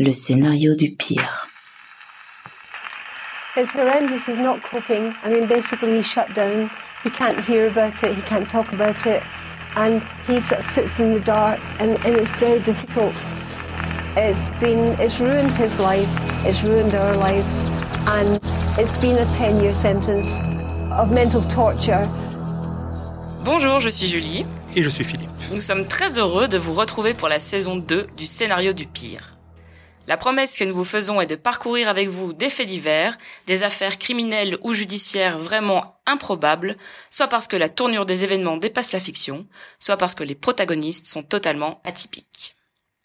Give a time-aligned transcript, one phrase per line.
[0.00, 1.46] le scénario du pire.
[3.54, 4.26] It's horrendous.
[4.26, 5.12] He's not coping.
[5.22, 6.70] I mean, basically, he's shut down.
[7.04, 8.14] He can't hear about it.
[8.14, 9.22] He can't talk about it.
[9.76, 13.14] And he sort of sits in the dark, and, and it's very difficult.
[14.16, 16.08] It's been, it's ruined his life.
[16.46, 17.68] It's ruined our lives.
[18.06, 18.40] And
[18.78, 20.40] it's been a 10 year sentence
[20.92, 22.08] of mental torture.
[23.44, 24.46] Bonjour, je suis Julie.
[24.74, 25.28] Et je suis Philippe.
[25.52, 29.39] Nous sommes très heureux de vous retrouver pour la saison 2 du scénario du pire.
[30.10, 33.16] La promesse que nous vous faisons est de parcourir avec vous des faits divers,
[33.46, 36.76] des affaires criminelles ou judiciaires vraiment improbables,
[37.10, 39.46] soit parce que la tournure des événements dépasse la fiction,
[39.78, 42.56] soit parce que les protagonistes sont totalement atypiques.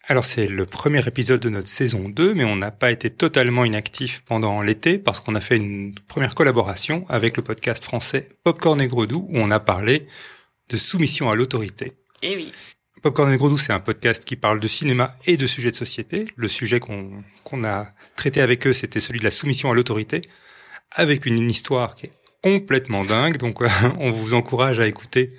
[0.08, 3.64] Alors c'est le premier épisode de notre saison 2, mais on n'a pas été totalement
[3.64, 8.80] inactif pendant l'été parce qu'on a fait une première collaboration avec le podcast français Popcorn
[8.80, 10.08] et Gredou où on a parlé
[10.70, 11.92] de soumission à l'autorité.
[12.24, 12.52] Eh oui.
[13.02, 16.26] Popcorn et Gredou, c'est un podcast qui parle de cinéma et de sujets de société.
[16.36, 20.22] Le sujet qu'on qu'on a traité avec eux, c'était celui de la soumission à l'autorité,
[20.90, 23.36] avec une, histoire qui est complètement dingue.
[23.36, 23.62] Donc
[23.98, 25.34] on vous encourage à écouter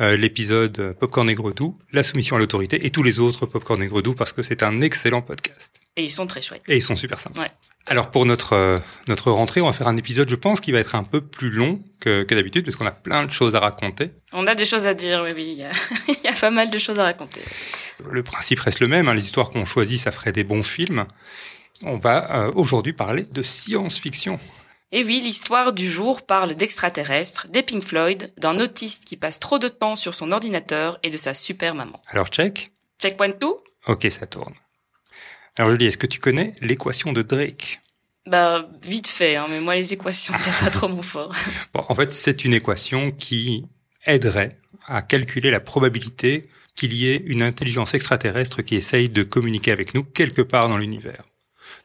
[0.00, 3.86] euh, l'épisode Popcorn et Gredou, la soumission à l'autorité et tous les autres Popcorn et
[3.86, 5.80] Gredou parce que c'est un excellent podcast.
[5.96, 6.62] Et ils sont très chouettes.
[6.66, 7.42] Et ils sont super sympas.
[7.42, 7.50] Ouais.
[7.86, 10.78] Alors pour notre euh, notre rentrée, on va faire un épisode, je pense, qui va
[10.78, 13.60] être un peu plus long que, que d'habitude, parce qu'on a plein de choses à
[13.60, 14.10] raconter.
[14.36, 15.52] On a des choses à dire, oui, oui.
[15.52, 15.70] Il y a,
[16.08, 17.40] il y a pas mal de choses à raconter.
[18.10, 21.06] Le principe reste le même, hein, les histoires qu'on choisit, ça ferait des bons films.
[21.82, 24.38] On va euh, aujourd'hui parler de science-fiction.
[24.90, 29.58] Et oui, l'histoire du jour parle d'extraterrestres, des Pink Floyd, d'un autiste qui passe trop
[29.58, 32.00] de temps sur son ordinateur et de sa super maman.
[32.08, 34.54] Alors check Check point tout Ok, ça tourne.
[35.56, 37.80] Alors Julie, est-ce que tu connais l'équation de Drake?
[38.26, 41.34] Bah, vite fait, hein, mais moi les équations, c'est pas trop mon fort.
[41.72, 43.66] Bon, en fait, c'est une équation qui
[44.06, 49.72] aiderait à calculer la probabilité qu'il y ait une intelligence extraterrestre qui essaye de communiquer
[49.72, 51.24] avec nous quelque part dans l'univers.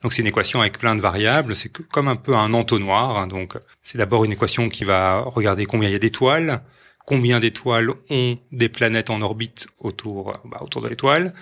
[0.01, 3.17] Donc c'est une équation avec plein de variables, c'est comme un peu un entonnoir.
[3.17, 3.27] hein.
[3.27, 6.61] Donc c'est d'abord une équation qui va regarder combien il y a d'étoiles,
[7.05, 11.33] combien d'étoiles ont des planètes en orbite autour, bah, autour de l'étoile,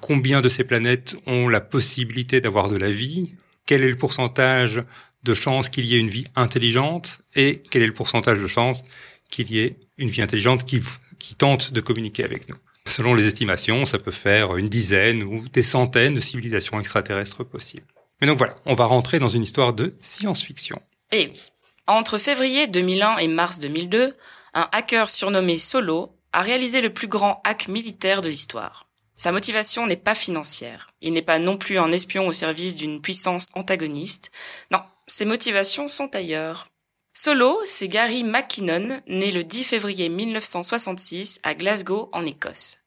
[0.00, 3.34] combien de ces planètes ont la possibilité d'avoir de la vie,
[3.66, 4.82] quel est le pourcentage
[5.22, 8.82] de chances qu'il y ait une vie intelligente et quel est le pourcentage de chances
[9.30, 10.80] qu'il y ait une vie intelligente qui,
[11.38, 12.56] tente de communiquer avec nous.
[12.86, 17.86] Selon les estimations, ça peut faire une dizaine ou des centaines de civilisations extraterrestres possibles.
[18.20, 20.80] Mais donc voilà, on va rentrer dans une histoire de science-fiction.
[21.12, 21.40] Eh oui.
[21.86, 24.14] Entre février 2001 et mars 2002,
[24.54, 28.86] un hacker surnommé Solo a réalisé le plus grand hack militaire de l'histoire.
[29.14, 30.88] Sa motivation n'est pas financière.
[31.02, 34.30] Il n'est pas non plus un espion au service d'une puissance antagoniste.
[34.70, 36.68] Non, ses motivations sont ailleurs.
[37.12, 42.78] Solo, c'est Gary McKinnon, né le 10 février 1966 à Glasgow, en Écosse.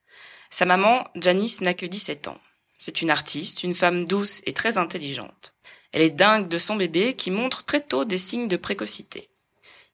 [0.49, 2.39] Sa maman, Janice, n'a que 17 ans.
[2.77, 5.53] C'est une artiste, une femme douce et très intelligente.
[5.91, 9.29] Elle est dingue de son bébé qui montre très tôt des signes de précocité.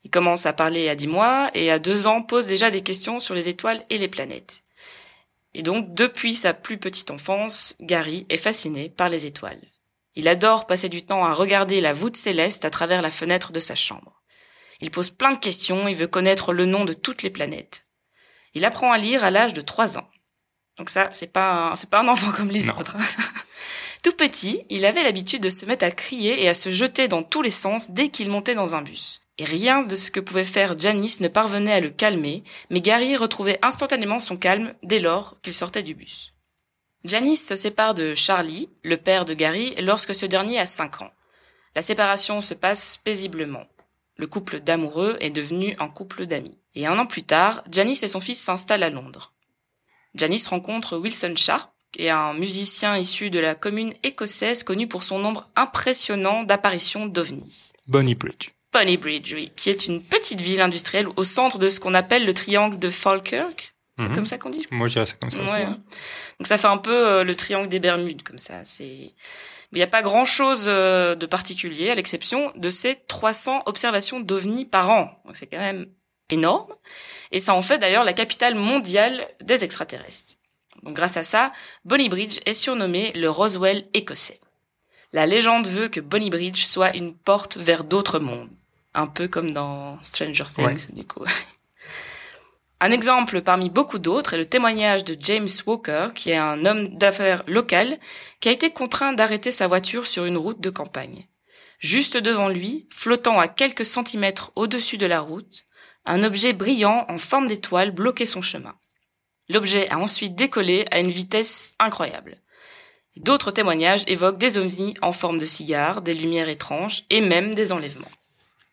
[0.03, 3.19] Il commence à parler à 10 mois et à 2 ans pose déjà des questions
[3.19, 4.63] sur les étoiles et les planètes.
[5.56, 9.61] Et donc, depuis sa plus petite enfance, Gary est fasciné par les étoiles.
[10.16, 13.59] Il adore passer du temps à regarder la voûte céleste à travers la fenêtre de
[13.59, 14.19] sa chambre.
[14.81, 17.84] Il pose plein de questions, il veut connaître le nom de toutes les planètes.
[18.53, 20.09] Il apprend à lire à l'âge de 3 ans.
[20.78, 22.78] Donc ça, c'est pas un, c'est pas un enfant comme les Non.
[22.79, 22.95] autres.
[22.95, 23.00] hein.
[24.03, 27.22] Tout petit, il avait l'habitude de se mettre à crier et à se jeter dans
[27.22, 29.19] tous les sens dès qu'il montait dans un bus.
[29.38, 33.17] Et rien de ce que pouvait faire Janice ne parvenait à le calmer, mais Gary
[33.17, 36.34] retrouvait instantanément son calme dès lors qu'il sortait du bus.
[37.03, 41.11] Janice se sépare de Charlie, le père de Gary, lorsque ce dernier a 5 ans.
[41.75, 43.66] La séparation se passe paisiblement.
[44.19, 46.57] Le couple d'amoureux est devenu un couple d'amis.
[46.75, 49.34] Et un an plus tard, Janice et son fils s'installent à Londres.
[50.13, 55.03] Janice rencontre Wilson Sharp, qui est un musicien issu de la commune écossaise connu pour
[55.03, 57.72] son nombre impressionnant d'apparitions d'ovnis.
[57.88, 58.50] Bonnie Bridge.
[58.74, 62.34] Bonnybridge, oui, qui est une petite ville industrielle au centre de ce qu'on appelle le
[62.35, 63.74] triangle de Falkirk.
[63.97, 64.16] C'est Mhm.
[64.16, 64.68] comme ça qu'on dit?
[64.69, 65.40] Moi, je dirais ça comme ça.
[65.40, 65.63] Ouais.
[65.63, 65.79] hein.
[66.40, 68.63] Donc ça fait un peu euh, le triangle des Bermudes, comme ça.
[68.66, 69.13] C'est,
[69.71, 74.66] il n'y a pas grand chose de particulier, à l'exception de ces 300 observations d'ovnis
[74.66, 75.21] par an.
[75.25, 75.87] Donc c'est quand même
[76.29, 76.73] énorme.
[77.31, 80.37] Et ça en fait d'ailleurs la capitale mondiale des extraterrestres.
[80.83, 81.51] Donc grâce à ça,
[81.85, 84.39] Bonnybridge est surnommé le Roswell écossais.
[85.11, 88.49] La légende veut que Bonnybridge soit une porte vers d'autres mondes.
[88.93, 91.23] Un peu comme dans Stranger Things, du coup.
[92.81, 96.96] Un exemple parmi beaucoup d'autres est le témoignage de James Walker, qui est un homme
[96.96, 97.99] d'affaires local,
[98.40, 101.28] qui a été contraint d'arrêter sa voiture sur une route de campagne.
[101.79, 105.66] Juste devant lui, flottant à quelques centimètres au-dessus de la route,
[106.05, 108.76] un objet brillant en forme d'étoile bloquait son chemin.
[109.49, 112.41] L'objet a ensuite décollé à une vitesse incroyable.
[113.17, 117.73] D'autres témoignages évoquent des ovnis en forme de cigares, des lumières étranges et même des
[117.73, 118.08] enlèvements.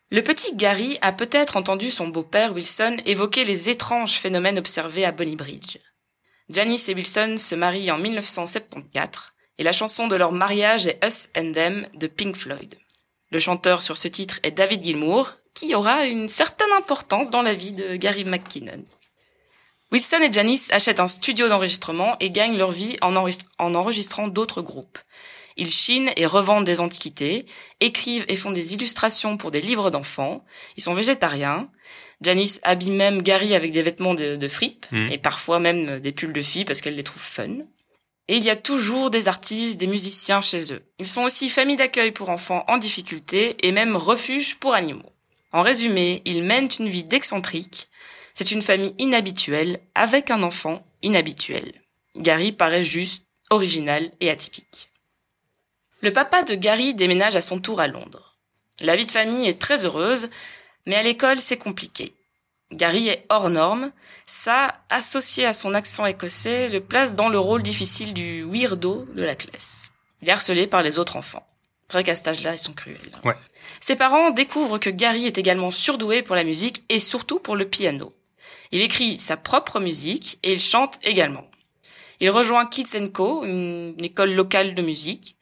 [0.09, 5.11] Le petit Gary a peut-être entendu son beau-père Wilson évoquer les étranges phénomènes observés à
[5.11, 5.79] Bonny Bridge.
[6.47, 11.27] Janice et Wilson se marient en 1974 et la chanson de leur mariage est Us
[11.37, 12.75] and Them de Pink Floyd.
[13.31, 17.53] Le chanteur sur ce titre est David Gilmour, qui aura une certaine importance dans la
[17.53, 18.85] vie de Gary McKinnon.
[19.91, 24.99] Wilson et Janice achètent un studio d'enregistrement et gagnent leur vie en enregistrant d'autres groupes.
[25.57, 27.45] Ils chinent et revendent des antiquités,
[27.79, 30.43] écrivent et font des illustrations pour des livres d'enfants.
[30.77, 31.69] Ils sont végétariens.
[32.21, 35.11] Janice habille même Gary avec des vêtements de, de fripe Mhm.
[35.11, 37.57] et parfois même des pulls de filles parce qu'elle les trouve fun.
[38.29, 40.83] Et il y a toujours des artistes, des musiciens chez eux.
[40.99, 45.13] Ils sont aussi famille d'accueil pour enfants en difficulté et même refuge pour animaux.
[45.53, 47.87] En résumé, ils mènent une vie d'excentrique.
[48.33, 51.71] C'est une famille inhabituelle avec un enfant inhabituel.
[52.17, 54.89] Gary paraît juste original et atypique.
[56.01, 58.35] Le papa de Gary déménage à son tour à Londres.
[58.81, 60.29] La vie de famille est très heureuse,
[60.85, 62.13] mais à l'école c'est compliqué.
[62.71, 63.91] Gary est hors norme,
[64.25, 69.23] ça, associé à son accent écossais, le place dans le rôle difficile du weirdo de
[69.23, 69.91] la classe.
[70.21, 71.47] Il est harcelé par les autres enfants.
[71.87, 72.97] C'est vrai qu'à cet âge-là, ils sont cruels.
[73.15, 73.19] hein.
[73.23, 73.35] Ouais.
[73.79, 77.69] Ses parents découvrent que Gary est également surdoué pour la musique et surtout pour le
[77.69, 78.13] piano.
[78.71, 81.49] Il écrit sa propre musique et il chante également.
[82.19, 85.36] Il rejoint Kids Co, une école locale de musique,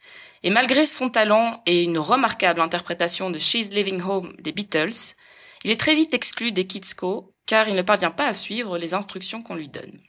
[0.46, 5.16] et malgré son talent et une remarquable interprétation de She's Living Home des Beatles,
[5.64, 8.78] il est très vite exclu des Kids Co car il ne parvient pas à suivre
[8.78, 10.00] les instructions qu'on lui donne.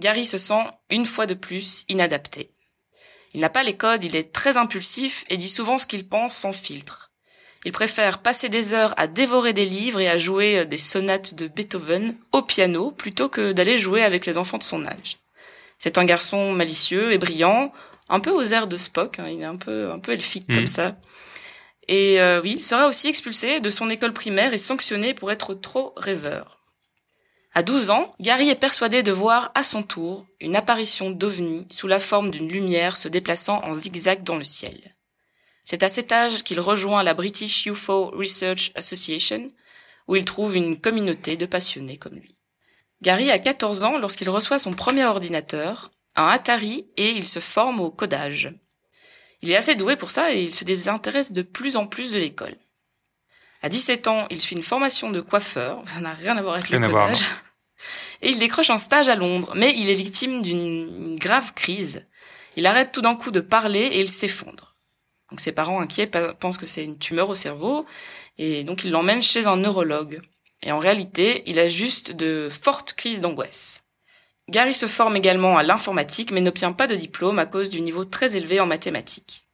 [0.00, 2.50] Gary se sent, une fois de plus, inadapté.
[3.32, 6.34] Il n'a pas les codes, il est très impulsif et dit souvent ce qu'il pense
[6.34, 7.12] sans filtre.
[7.64, 11.46] Il préfère passer des heures à dévorer des livres et à jouer des sonates de
[11.46, 15.18] Beethoven au piano plutôt que d'aller jouer avec les enfants de son âge.
[15.78, 17.72] C'est un garçon malicieux et brillant,
[18.08, 20.56] un peu aux airs de Spock, hein, il est un peu, un peu elfique Mhm.
[20.56, 20.96] comme ça.
[21.88, 25.54] Et euh, oui, il sera aussi expulsé de son école primaire et sanctionné pour être
[25.54, 26.58] trop rêveur.
[27.54, 31.88] À 12 ans, Gary est persuadé de voir à son tour une apparition d'ovni sous
[31.88, 34.94] la forme d'une lumière se déplaçant en zigzag dans le ciel.
[35.64, 39.50] C'est à cet âge qu'il rejoint la British UFO Research Association,
[40.06, 42.36] où il trouve une communauté de passionnés comme lui.
[43.02, 47.80] Gary a 14 ans lorsqu'il reçoit son premier ordinateur, un Atari, et il se forme
[47.80, 48.52] au codage.
[49.42, 52.18] Il est assez doué pour ça et il se désintéresse de plus en plus de
[52.18, 52.56] l'école.
[53.62, 56.66] À 17 ans, il suit une formation de coiffeur, ça n'a rien à voir avec
[56.68, 57.24] Rien le voir, codage.
[58.22, 62.04] et il décroche un stage à Londres, mais il est victime d'une grave crise.
[62.56, 64.76] Il arrête tout d'un coup de parler et il s'effondre.
[65.30, 67.84] Donc ses parents inquiets pe- pensent que c'est une tumeur au cerveau
[68.38, 70.20] et donc ils l'emmènent chez un neurologue.
[70.62, 73.84] Et en réalité, il a juste de fortes crises d'angoisse.
[74.48, 78.04] Gary se forme également à l'informatique mais n'obtient pas de diplôme à cause du niveau
[78.04, 79.44] très élevé en mathématiques.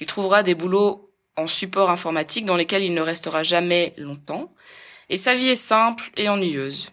[0.00, 4.52] Il trouvera des boulots en support informatique dans lesquels il ne restera jamais longtemps
[5.10, 6.88] et sa vie est simple et ennuyeuse.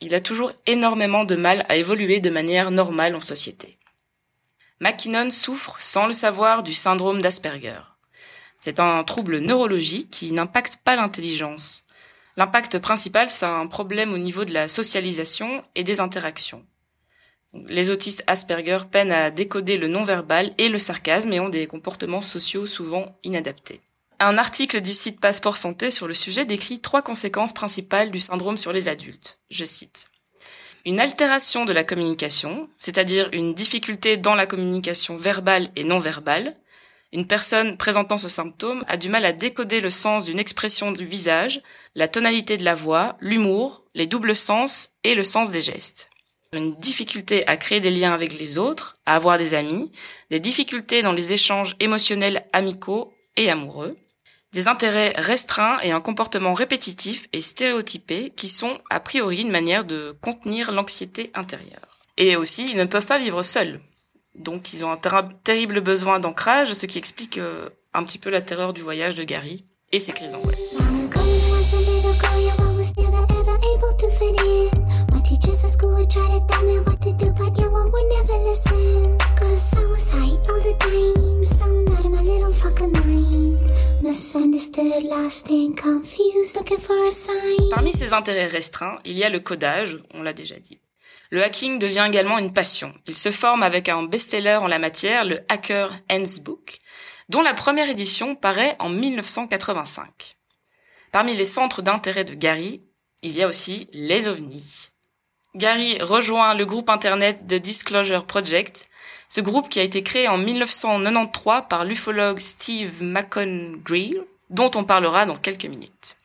[0.00, 3.78] Il a toujours énormément de mal à évoluer de manière normale en société.
[4.80, 7.80] McKinnon souffre, sans le savoir, du syndrome d'Asperger.
[8.60, 11.83] C'est un trouble neurologique qui n'impacte pas l'intelligence.
[12.36, 16.64] L'impact principal, c'est un problème au niveau de la socialisation et des interactions.
[17.68, 22.20] Les autistes Asperger peinent à décoder le non-verbal et le sarcasme et ont des comportements
[22.20, 23.80] sociaux souvent inadaptés.
[24.18, 28.56] Un article du site Passeport Santé sur le sujet décrit trois conséquences principales du syndrome
[28.56, 29.38] sur les adultes.
[29.50, 30.06] Je cite.
[30.86, 36.56] Une altération de la communication, c'est-à-dire une difficulté dans la communication verbale et non verbale.
[37.14, 41.04] Une personne présentant ce symptôme a du mal à décoder le sens d'une expression du
[41.04, 41.62] visage,
[41.94, 46.10] la tonalité de la voix, l'humour, les doubles sens et le sens des gestes.
[46.52, 49.92] Une difficulté à créer des liens avec les autres, à avoir des amis,
[50.30, 53.96] des difficultés dans les échanges émotionnels amicaux et amoureux,
[54.52, 59.84] des intérêts restreints et un comportement répétitif et stéréotypé qui sont a priori une manière
[59.84, 62.00] de contenir l'anxiété intérieure.
[62.16, 63.80] Et aussi, ils ne peuvent pas vivre seuls.
[64.34, 68.30] Donc ils ont un ter- terrible besoin d'ancrage, ce qui explique euh, un petit peu
[68.30, 70.74] la terreur du voyage de Gary et ses crises d'angoisse.
[87.70, 90.80] Parmi ses intérêts restreints, il y a le codage, on l'a déjà dit.
[91.34, 92.94] Le hacking devient également une passion.
[93.08, 96.78] Il se forme avec un best-seller en la matière, le Hacker Handbook,
[97.28, 100.36] dont la première édition paraît en 1985.
[101.10, 102.82] Parmi les centres d'intérêt de Gary,
[103.22, 104.90] il y a aussi les ovnis.
[105.56, 108.88] Gary rejoint le groupe internet The Disclosure Project,
[109.28, 115.26] Ce groupe qui a été créé en 1993 par l'ufologue Steve McCon-Grill, dont on parlera
[115.26, 116.16] dans quelques minutes.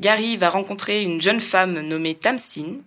[0.00, 2.80] Gary va rencontrer une jeune femme nommée Tamsin,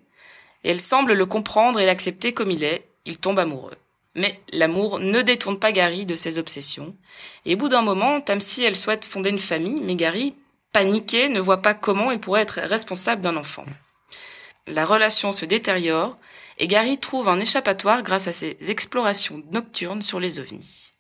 [0.64, 3.76] et elle semble le comprendre et l'accepter comme il est, il tombe amoureux.
[4.16, 6.96] Mais l'amour ne détourne pas Gary de ses obsessions,
[7.46, 10.36] et au bout d'un moment, Tamsin, elle souhaite fonder une famille, mais Gary,
[10.72, 13.66] paniqué, ne voit pas comment il pourrait être responsable d'un enfant.
[14.68, 16.18] La relation se détériore,
[16.60, 20.92] et Gary trouve un échappatoire grâce à ses explorations nocturnes sur les ovnis.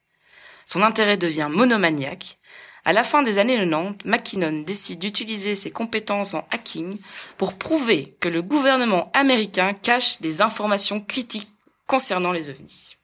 [0.65, 2.39] Son intérêt devient monomaniaque.
[2.85, 6.97] À la fin des années 90, McKinnon décide d'utiliser ses compétences en hacking
[7.37, 11.49] pour prouver que le gouvernement américain cache des informations critiques
[11.87, 12.97] concernant les ovnis.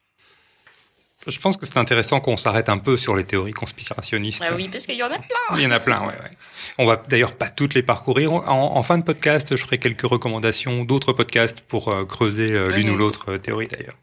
[1.26, 4.42] Je pense que c'est intéressant qu'on s'arrête un peu sur les théories conspirationnistes.
[4.46, 5.56] Ah oui, parce qu'il y en a plein.
[5.56, 6.30] Il y en a plein, ouais, ouais.
[6.78, 8.32] On va d'ailleurs pas toutes les parcourir.
[8.32, 12.70] En, en fin de podcast, je ferai quelques recommandations d'autres podcasts pour euh, creuser euh,
[12.70, 13.96] l'une ou l'autre euh, théorie d'ailleurs.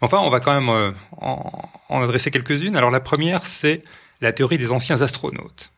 [0.00, 2.74] Mais Enfin, on va quand même en, en adresser quelques-unes.
[2.76, 3.82] Alors la première, c'est
[4.20, 5.70] la théorie des anciens astronautes.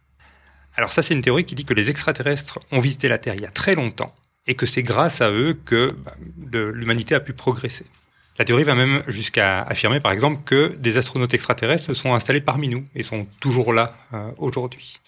[0.77, 3.41] Alors ça, c'est une théorie qui dit que les extraterrestres ont visité la Terre il
[3.41, 4.15] y a très longtemps
[4.47, 6.15] et que c'est grâce à eux que bah,
[6.73, 7.87] l'humanité a pu progresser.
[8.39, 12.69] La théorie va même jusqu'à affirmer, par exemple, que des astronautes extraterrestres sont installés parmi
[12.69, 14.99] nous et sont toujours là euh, aujourd'hui.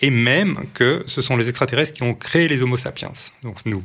[0.00, 3.84] Et même que ce sont les extraterrestres qui ont créé les Homo sapiens, donc nous,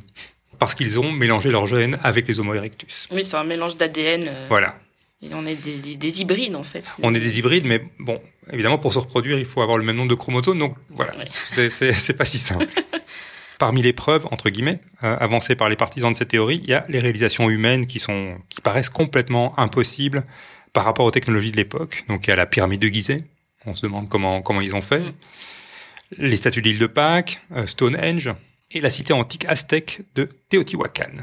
[0.60, 3.10] parce qu'ils ont mélangé leurs gènes avec les Homo erectus.
[3.12, 4.24] Oui, c'est un mélange d'ADN.
[4.30, 4.80] euh, Voilà.
[5.26, 6.84] Et on est des, des- des hybrides, en fait.
[7.02, 9.96] On est des hybrides, mais bon, évidemment, pour se reproduire, il faut avoir le même
[9.96, 11.26] nombre de chromosomes, donc voilà, Ouais.
[11.28, 12.66] c'est- pas si simple.
[13.58, 16.74] Parmi les preuves, entre guillemets, euh, avancées par les partisans de cette théorie, il y
[16.74, 20.26] a les réalisations humaines qui sont, qui paraissent complètement impossibles
[20.74, 22.04] par rapport aux technologies de l'époque.
[22.10, 23.24] Donc il y a la pyramide de Gizeh,
[23.66, 26.26] on se demande comment, comment ils ont fait, Mm.
[26.28, 28.30] les statues de l'île de Pâques, euh, Stonehenge,
[28.72, 31.14] et la cité antique aztèque de Teotihuacan.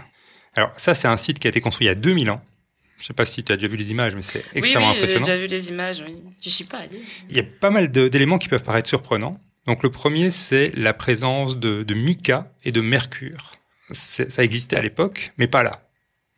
[0.55, 2.43] Alors ça, c'est un site qui a été construit il y a 2000 ans.
[3.03, 4.95] Je sais pas si tu as déjà vu les images, mais c'est Oui, extrêmement oui,
[4.95, 5.27] j'ai impressionnant.
[5.27, 6.05] déjà vu les images.
[6.07, 6.15] Oui.
[6.41, 7.03] Je suis pas allée.
[7.31, 9.41] Il y a pas mal d'éléments qui peuvent paraître surprenants.
[9.67, 13.53] Donc le premier, c'est la présence de, de mica et de mercure.
[13.91, 15.73] Ça existait à l'époque, mais pas là.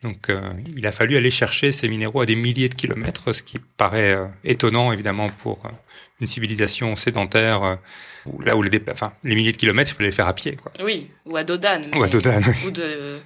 [0.03, 0.41] Donc euh,
[0.75, 4.15] il a fallu aller chercher ces minéraux à des milliers de kilomètres, ce qui paraît
[4.15, 5.71] euh, étonnant évidemment pour euh,
[6.21, 7.79] une civilisation sédentaire,
[8.27, 10.35] où- là où les, dépla- enfin, les milliers de kilomètres, il fallait les faire à
[10.35, 10.57] pied.
[10.57, 10.73] Quoi.
[10.83, 11.81] Oui, ou à Dodan.
[11.95, 12.55] Ou à mais- Dodan, oui.
[12.67, 13.19] Ou de,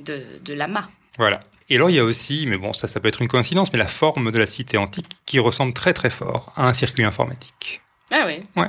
[0.00, 0.88] de, de Lama.
[1.18, 1.40] Voilà.
[1.68, 3.78] Et alors il y a aussi, mais bon ça ça peut être une coïncidence, mais
[3.78, 7.80] la forme de la cité antique qui ressemble très très fort à un circuit informatique.
[8.12, 8.42] Ah oui.
[8.56, 8.68] Ouais.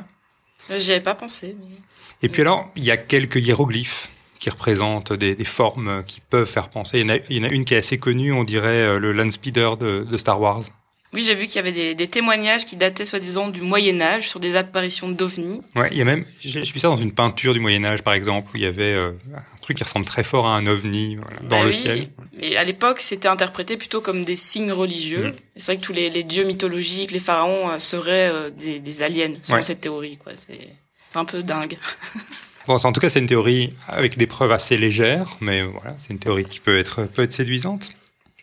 [0.77, 1.55] J'y avais pas pensé.
[1.59, 1.75] mais-
[2.23, 6.47] Et puis alors, il y a quelques hiéroglyphes qui représentent des, des formes qui peuvent
[6.49, 6.99] faire penser.
[6.99, 8.85] Il y, en a, il y en a une qui est assez connue, on dirait
[8.87, 10.61] euh, le Landspeeder de, de Star Wars.
[11.13, 14.27] Oui, j'ai vu qu'il y avait des, des témoignages qui dataient soi-disant du Moyen Âge
[14.29, 15.61] sur des apparitions d'ovnis.
[15.75, 18.01] Ouais, il y a même, j'ai j'ai vu ça dans une peinture du Moyen Âge,
[18.03, 19.11] par exemple, où il y avait euh,
[19.67, 22.05] truc qui ressemble très fort à un ovni voilà, dans Bah le oui, ciel.
[22.39, 25.27] Mais à l'époque, c'était interprété plutôt comme des signes religieux.
[25.27, 25.33] Mm.
[25.55, 28.79] Et C'est vrai que tous les, les dieux mythologiques, les pharaons, euh, seraient euh, des,
[28.79, 29.61] des aliens, selon Ouais.
[29.61, 30.17] cette théorie.
[30.17, 30.33] quoi.
[30.35, 30.69] C'est
[31.09, 31.77] c'est un peu dingue.
[32.67, 36.09] Bon, en tout cas, c'est une théorie avec des preuves assez légères, mais voilà, c'est
[36.11, 37.91] une théorie qui peut être, peut être séduisante.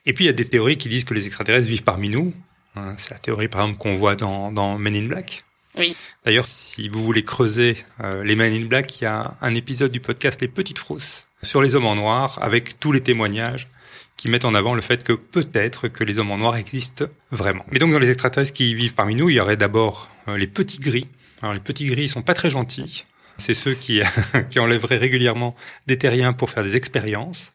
[0.06, 2.32] Et puis, il y a des théories qui disent que les extraterrestres vivent parmi nous.
[2.74, 5.43] Hein, C'est la théorie, par exemple, qu'on voit dans, dans Men in Black.
[5.78, 5.96] Oui.
[6.24, 9.90] D'ailleurs, si vous voulez creuser euh, les Men in Black, il y a un épisode
[9.90, 13.68] du podcast Les Petites Frousses sur les hommes en noir, avec tous les témoignages
[14.16, 17.64] qui mettent en avant le fait que peut-être que les hommes en noir existent vraiment.
[17.70, 20.46] Mais donc, dans les extraterrestres qui vivent parmi nous, il y aurait d'abord euh, les
[20.46, 21.08] petits gris.
[21.42, 23.04] Alors, les petits gris, ils sont pas très gentils.
[23.36, 24.00] C'est ceux qui,
[24.50, 25.54] qui enlèveraient régulièrement
[25.86, 27.52] des terriens pour faire des expériences.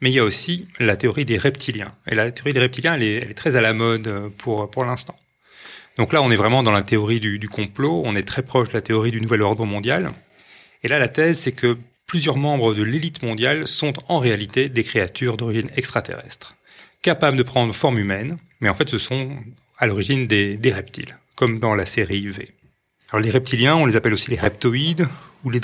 [0.00, 1.90] Mais il y a aussi la théorie des reptiliens.
[2.06, 4.70] Et la théorie des reptiliens, elle est, elle est très à la mode euh, pour,
[4.70, 5.18] pour l'instant.
[5.98, 8.74] Donc là, on est vraiment dans la théorie du, complot, on est très proche de
[8.74, 10.12] la théorie du nouvel ordre mondial.
[10.84, 11.76] Et là, la thèse, c'est que
[12.06, 16.54] plusieurs membres de l'élite mondiale sont en réalité des créatures d'origine extraterrestre,
[17.02, 19.28] capables de prendre forme humaine, mais en fait, ce sont
[19.76, 22.48] à l'origine des, reptiles, comme dans la série V.
[23.10, 25.08] Alors les reptiliens, on les appelle aussi les reptoïdes
[25.42, 25.60] ou les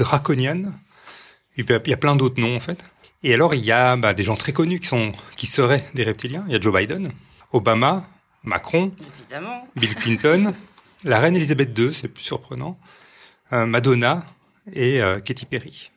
[1.64, 2.84] puis, il y a plein d'autres noms, en fait.
[3.22, 6.02] Et alors, il y a bah, des gens très connus qui, sont, qui seraient des
[6.02, 6.44] reptiliens.
[6.48, 7.08] Il y a Joe Biden,
[7.52, 8.04] Obama,
[8.44, 9.66] Macron, Évidemment.
[9.76, 10.52] Bill Clinton,
[11.04, 12.78] la reine Elisabeth II, c'est plus surprenant,
[13.52, 14.24] euh, Madonna
[14.72, 15.90] et euh, Katy Perry.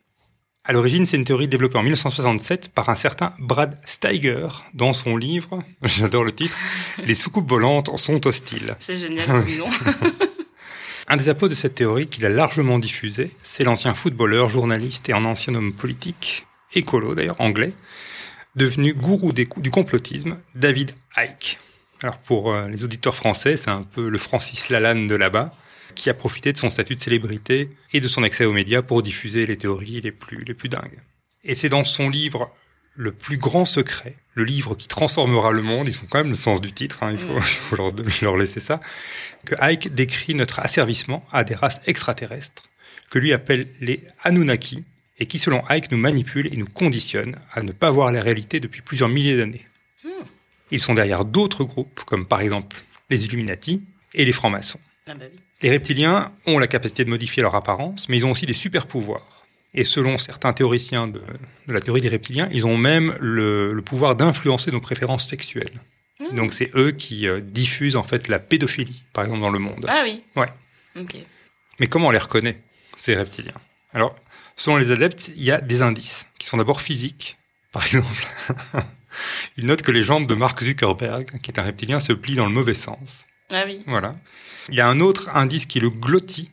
[0.64, 5.16] À l'origine, c'est une théorie développée en 1967 par un certain Brad Steiger dans son
[5.16, 6.56] livre, j'adore le titre,
[7.04, 8.76] Les soucoupes volantes sont hostiles.
[8.78, 9.66] C'est génial nom.
[11.10, 15.14] Un des apôtres de cette théorie qu'il a largement diffusé, c'est l'ancien footballeur, journaliste et
[15.14, 17.72] un ancien homme politique, écolo d'ailleurs, anglais,
[18.56, 21.58] devenu gourou des du complotisme, David Icke.
[22.02, 25.52] Alors pour euh, les auditeurs français, c'est un peu le Francis Lalanne de là-bas,
[25.94, 29.02] qui a profité de son statut de célébrité et de son accès aux médias pour
[29.02, 31.00] diffuser les théories les plus, les plus dingues.
[31.44, 32.52] Et c'est dans son livre
[32.94, 36.34] le plus grand secret, le livre qui transformera le monde, ils font quand même le
[36.34, 38.80] sens du titre, hein, il faut, il faut leur, leur laisser ça,
[39.44, 42.62] que Ike décrit notre asservissement à des races extraterrestres,
[43.10, 44.84] que lui appelle les Anunnaki,
[45.18, 48.60] et qui selon Ike nous manipulent et nous conditionnent à ne pas voir la réalité
[48.60, 49.66] depuis plusieurs milliers d'années.
[50.70, 52.76] Ils sont derrière d'autres groupes, comme par exemple
[53.10, 53.82] les Illuminati
[54.14, 54.80] et les francs-maçons.
[55.06, 55.38] Ah bah oui.
[55.62, 58.86] Les reptiliens ont la capacité de modifier leur apparence, mais ils ont aussi des super
[58.86, 59.44] pouvoirs.
[59.74, 61.20] Et selon certains théoriciens de,
[61.66, 65.80] de la théorie des reptiliens, ils ont même le, le pouvoir d'influencer nos préférences sexuelles.
[66.32, 69.86] Donc c'est eux qui euh, diffusent en fait la pédophilie, par exemple dans le monde.
[69.88, 70.22] Ah oui.
[70.36, 70.48] Ouais.
[70.96, 71.16] Ok.
[71.80, 72.60] Mais comment on les reconnaît,
[72.96, 73.54] ces reptiliens?
[73.92, 74.16] Alors,
[74.56, 77.36] selon les adeptes, il y a des indices qui sont d'abord physiques.
[77.72, 78.26] Par exemple,
[79.56, 82.46] ils notent que les jambes de Mark Zuckerberg, qui est un reptilien, se plient dans
[82.46, 83.24] le mauvais sens.
[83.52, 83.80] Ah oui.
[83.86, 84.14] Voilà.
[84.68, 86.50] Il y a un autre indice qui est le glottis,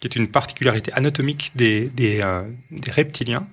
[0.00, 3.46] qui est une particularité anatomique des, des, euh, des reptiliens,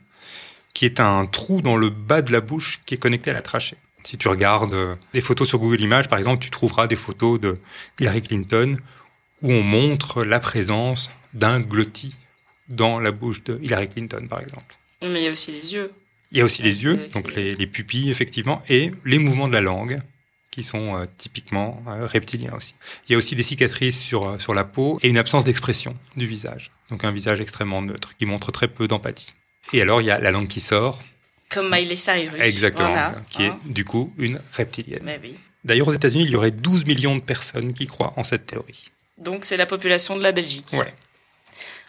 [0.74, 3.42] qui est un trou dans le bas de la bouche qui est connecté à la
[3.42, 3.78] trachée.
[4.04, 7.40] Si tu regardes euh, des photos sur Google Images, par exemple, tu trouveras des photos
[7.40, 7.60] de
[8.00, 8.78] Hillary Clinton
[9.42, 12.16] où on montre la présence d'un glottis
[12.68, 14.76] dans la bouche de Hillary Clinton, par exemple.
[15.02, 15.92] Mais il y a aussi les yeux.
[16.32, 19.54] Il y a aussi les yeux, donc les, les pupilles, effectivement, et les mouvements de
[19.54, 20.00] la langue,
[20.52, 22.74] qui sont euh, typiquement euh, reptiliens aussi.
[23.08, 25.96] Il y a aussi des cicatrices sur, euh, sur la peau et une absence d'expression
[26.16, 26.72] du visage.
[26.90, 29.34] Donc un visage extrêmement neutre, qui montre très peu d'empathie.
[29.74, 31.02] Et alors, il y a la langue qui sort,
[31.50, 32.40] Comme Miley Cyrus.
[32.42, 33.16] exactement, Voilà.
[33.30, 33.60] qui est Hein.
[33.66, 35.02] du coup une reptilienne.
[35.04, 35.36] Mais oui.
[35.64, 38.90] D'ailleurs, aux États-Unis, il y aurait 12 millions de personnes qui croient en cette théorie.
[39.18, 40.68] Donc c'est la population de la Belgique.
[40.74, 40.94] Ouais.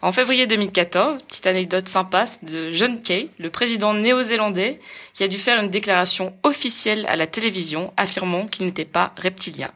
[0.03, 4.81] En février 2014, petite anecdote sympa, de John Kay, le président néo-zélandais,
[5.13, 9.71] qui a dû faire une déclaration officielle à la télévision affirmant qu'il n'était pas reptilien.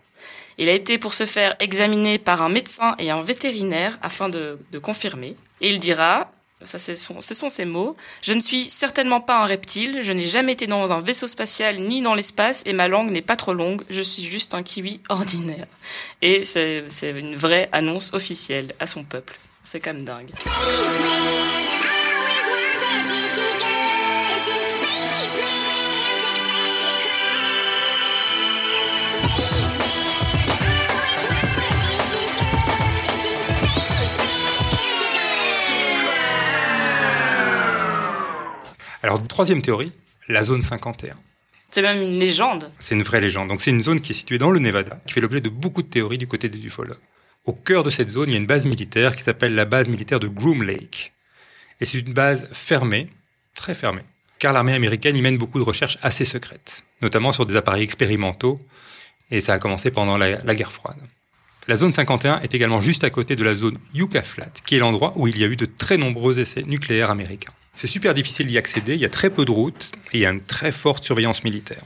[0.59, 4.59] Il a été pour ce faire examiné par un médecin et un vétérinaire afin de,
[4.81, 5.37] confirmer.
[5.61, 6.31] Et il dira,
[6.63, 10.53] ça ce sont ses mots, je ne suis certainement pas un reptile, je n'ai jamais
[10.53, 13.83] été dans un vaisseau spatial ni dans l'espace et ma langue n'est pas trop longue,
[13.91, 15.67] je suis juste un kiwi ordinaire.
[16.23, 19.37] Et c'est une vraie annonce officielle à son peuple.
[19.65, 20.31] C'est quand même dingue.
[39.03, 39.93] Alors, troisième théorie,
[40.29, 41.15] la zone 51.
[41.71, 42.71] C'est même une légende.
[42.79, 43.49] C'est une vraie légende.
[43.49, 45.83] Donc c'est une zone qui est située dans le Nevada, qui fait l'objet de beaucoup
[45.83, 46.97] de théories du côté des ufologues.
[47.45, 49.91] Au cœur de cette zone, il y a une base militaire qui s'appelle la base
[49.91, 51.13] militaire de Groom Lake.
[51.81, 53.09] Et c'est une base fermée,
[53.55, 54.05] très fermée,
[54.39, 58.61] car l'armée américaine y mène beaucoup de recherches assez secrètes, notamment sur des appareils expérimentaux,
[59.31, 60.97] et ça a commencé pendant la, guerre froide.
[61.69, 64.79] La zone 51 est également juste à côté de la zone Yucca Flat, qui est
[64.79, 67.53] l'endroit où il y a eu de très nombreux essais nucléaires américains.
[67.75, 70.27] C'est super difficile d'y accéder, il y a très peu de routes et il y
[70.27, 71.83] a une très forte surveillance militaire.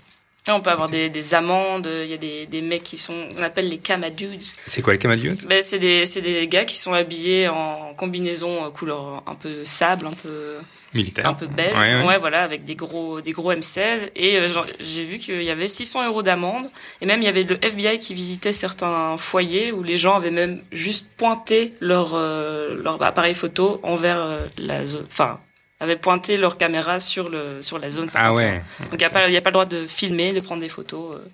[0.48, 3.14] Là, on peut avoir des, des amendes, il y a des, des mecs qui sont,
[3.38, 4.40] on appelle les camadudes.
[4.66, 8.70] C'est quoi les Camadiotes Ben, c'est des, des gars qui sont habillés en combinaison euh,
[8.70, 10.54] couleur un peu sable, un peu,
[10.94, 11.26] Militaire.
[11.28, 11.74] un peu beige.
[11.76, 12.18] Ouais, ouais.
[12.18, 14.11] voilà, avec des gros, des gros M16.
[14.16, 14.48] Et euh,
[14.80, 16.64] j'ai vu qu'il y avait 600 euros d'amende.
[17.02, 20.30] Et même, il y avait le FBI qui visitait certains foyers où les gens avaient
[20.30, 25.38] même juste pointé leur, euh, leur appareil photo envers euh, la zone, enfin,
[25.80, 28.08] avaient pointé leur caméra sur le, sur la zone.
[28.08, 28.28] 51.
[28.28, 28.62] Ah ouais.
[28.90, 31.16] Donc, il n'y a pas, le droit de filmer, de prendre des photos.
[31.16, 31.28] euh.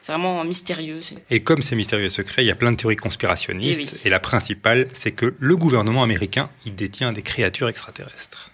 [0.00, 1.00] C'est vraiment mystérieux.
[1.28, 3.80] Et comme c'est mystérieux et secret, il y a plein de théories conspirationnistes.
[3.82, 4.00] Eh oui.
[4.06, 8.50] Et la principale, c'est que le gouvernement américain, il détient des créatures extraterrestres.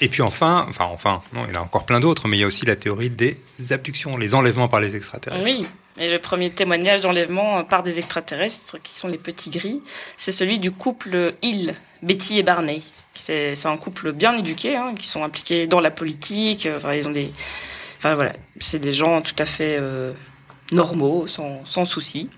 [0.00, 2.40] Et puis enfin, enfin enfin, non, il y en a encore plein d'autres, mais il
[2.40, 3.36] y a aussi la théorie des
[3.70, 5.44] abductions, les enlèvements par les extraterrestres.
[5.44, 5.64] Oui.
[6.00, 9.80] Et le premier témoignage d'enlèvement par des extraterrestres, qui sont les petits gris,
[10.16, 12.82] c'est celui du couple Hill, Betty et Barney.
[13.14, 16.66] C'est un couple bien éduqué, hein, qui sont impliqués dans la politique.
[16.66, 17.30] euh, Enfin, ils ont des,
[17.98, 20.12] enfin voilà, c'est des gens tout à fait euh,
[20.72, 22.28] normaux, sans, sans souci.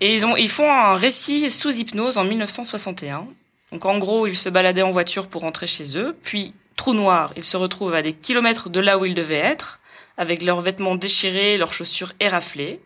[0.00, 3.26] Et ils ont, ils font un récit sous hypnose en 1961.
[3.72, 7.32] Donc en gros, ils se baladaient en voiture pour rentrer chez eux, puis trou noir,
[7.36, 9.78] ils se retrouvent à des kilomètres de là où ils devaient être
[10.16, 12.80] avec leurs vêtements déchirés, leurs chaussures éraflées.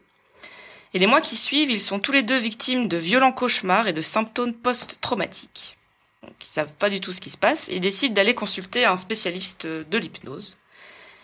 [0.93, 3.93] Et les mois qui suivent, ils sont tous les deux victimes de violents cauchemars et
[3.93, 5.77] de symptômes post-traumatiques.
[6.55, 9.99] Savent pas du tout ce qui se passe et décident d'aller consulter un spécialiste de
[9.99, 10.57] l'hypnose.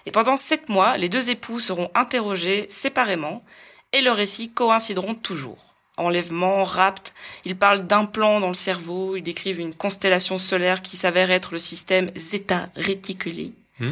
[0.06, 3.44] Et pendant sept mois, les deux époux seront interrogés séparément
[3.92, 5.76] et leurs récits coïncideront toujours.
[5.96, 7.14] Enlèvement, rapt,
[7.44, 11.60] ils parlent d'implants dans le cerveau, ils décrivent une constellation solaire qui s'avère être le
[11.60, 13.88] système Zeta Reticuli, Mmh.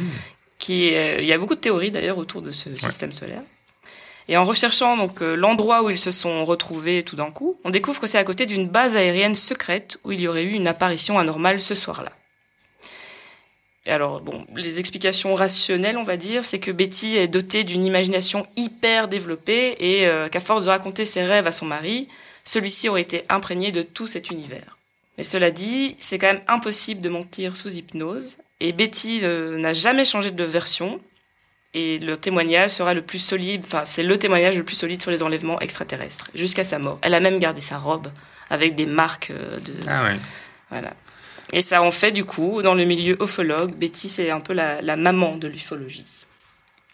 [0.59, 3.41] qui euh, il y a beaucoup de théories d'ailleurs autour de ce système solaire.
[4.29, 7.99] Et en recherchant euh, l'endroit où ils se sont retrouvés tout d'un coup, on découvre
[7.99, 11.17] que c'est à côté d'une base aérienne secrète où il y aurait eu une apparition
[11.17, 12.11] anormale ce soir-là.
[13.87, 17.83] Et alors, bon, les explications rationnelles, on va dire, c'est que Betty est dotée d'une
[17.83, 22.07] imagination hyper développée et euh, qu'à force de raconter ses rêves à son mari,
[22.45, 24.77] celui-ci aurait été imprégné de tout cet univers.
[25.17, 28.37] Mais cela dit, c'est quand même impossible de mentir sous hypnose.
[28.59, 31.01] Et Betty euh, n'a jamais changé de version.
[31.73, 35.11] Et le témoignage sera le plus solide, enfin, c'est le témoignage le plus solide sur
[35.11, 36.97] les enlèvements extraterrestres, jusqu'à sa mort.
[37.03, 38.07] Elle a même gardé sa robe
[38.49, 39.73] avec des marques euh, de.
[39.87, 40.17] Ah ouais.
[40.71, 40.93] Voilà.
[41.53, 44.81] Et ça en fait, du coup, dans le milieu ufologue, Betty, c'est un peu la,
[44.81, 46.05] la maman de l'ufologie.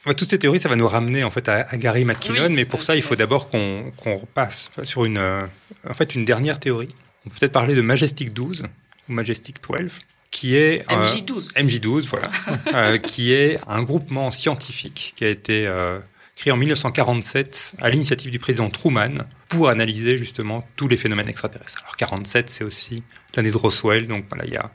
[0.05, 2.65] Toutes ces théories, ça va nous ramener en fait à, à Gary McKinnon, Oui, mais
[2.65, 5.45] pour ça, il faut d'abord qu'on qu'on repasse sur une, euh,
[5.89, 6.89] en fait, une dernière théorie.
[7.25, 8.65] On peut peut-être parler de Majestic 12
[9.09, 10.01] ou Majestic 12,
[10.45, 11.53] qui est euh, MJ12.
[11.53, 12.29] MJ12, voilà,
[12.75, 15.97] euh, qui est un groupement scientifique qui a été euh,
[16.35, 21.81] créé en 1947 à l'initiative du président Truman pour analyser justement tous les phénomènes extraterrestres.
[21.81, 23.01] Alors 47, c'est aussi
[23.35, 24.69] l'année de Roswell, donc voilà, il y a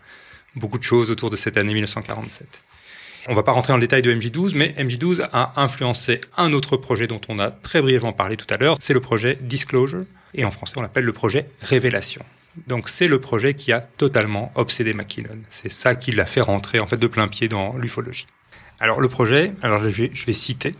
[0.56, 2.48] beaucoup de choses autour de cette année 1947.
[3.28, 6.78] On va pas rentrer dans le détail de MJ12, mais MJ12 a influencé un autre
[6.78, 10.04] projet dont on a très brièvement parlé tout à l'heure, c'est le projet Disclosure,
[10.34, 12.24] et en français on l'appelle le projet Révélation.
[12.66, 15.38] Donc c'est le projet qui a totalement obsédé McKinnon.
[15.48, 18.26] C'est ça qui l'a fait rentrer en fait de plein pied dans l'ufologie.
[18.80, 20.74] Alors le projet, alors je vais, citer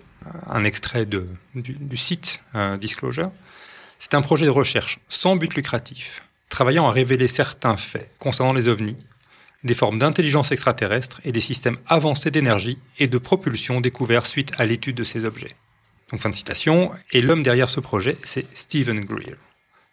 [0.46, 3.30] un extrait du site euh, Disclosure.
[3.98, 8.68] C'est un projet de recherche sans but lucratif, travaillant à révéler certains faits concernant les
[8.68, 8.96] ovnis,
[9.62, 14.64] des formes d'intelligence extraterrestre et des systèmes avancés d'énergie et de propulsion découverts suite à
[14.64, 15.54] l'étude de ces objets.
[16.11, 16.92] Donc fin de citation.
[17.12, 19.37] Et l'homme derrière ce projet, c'est Stephen Greer.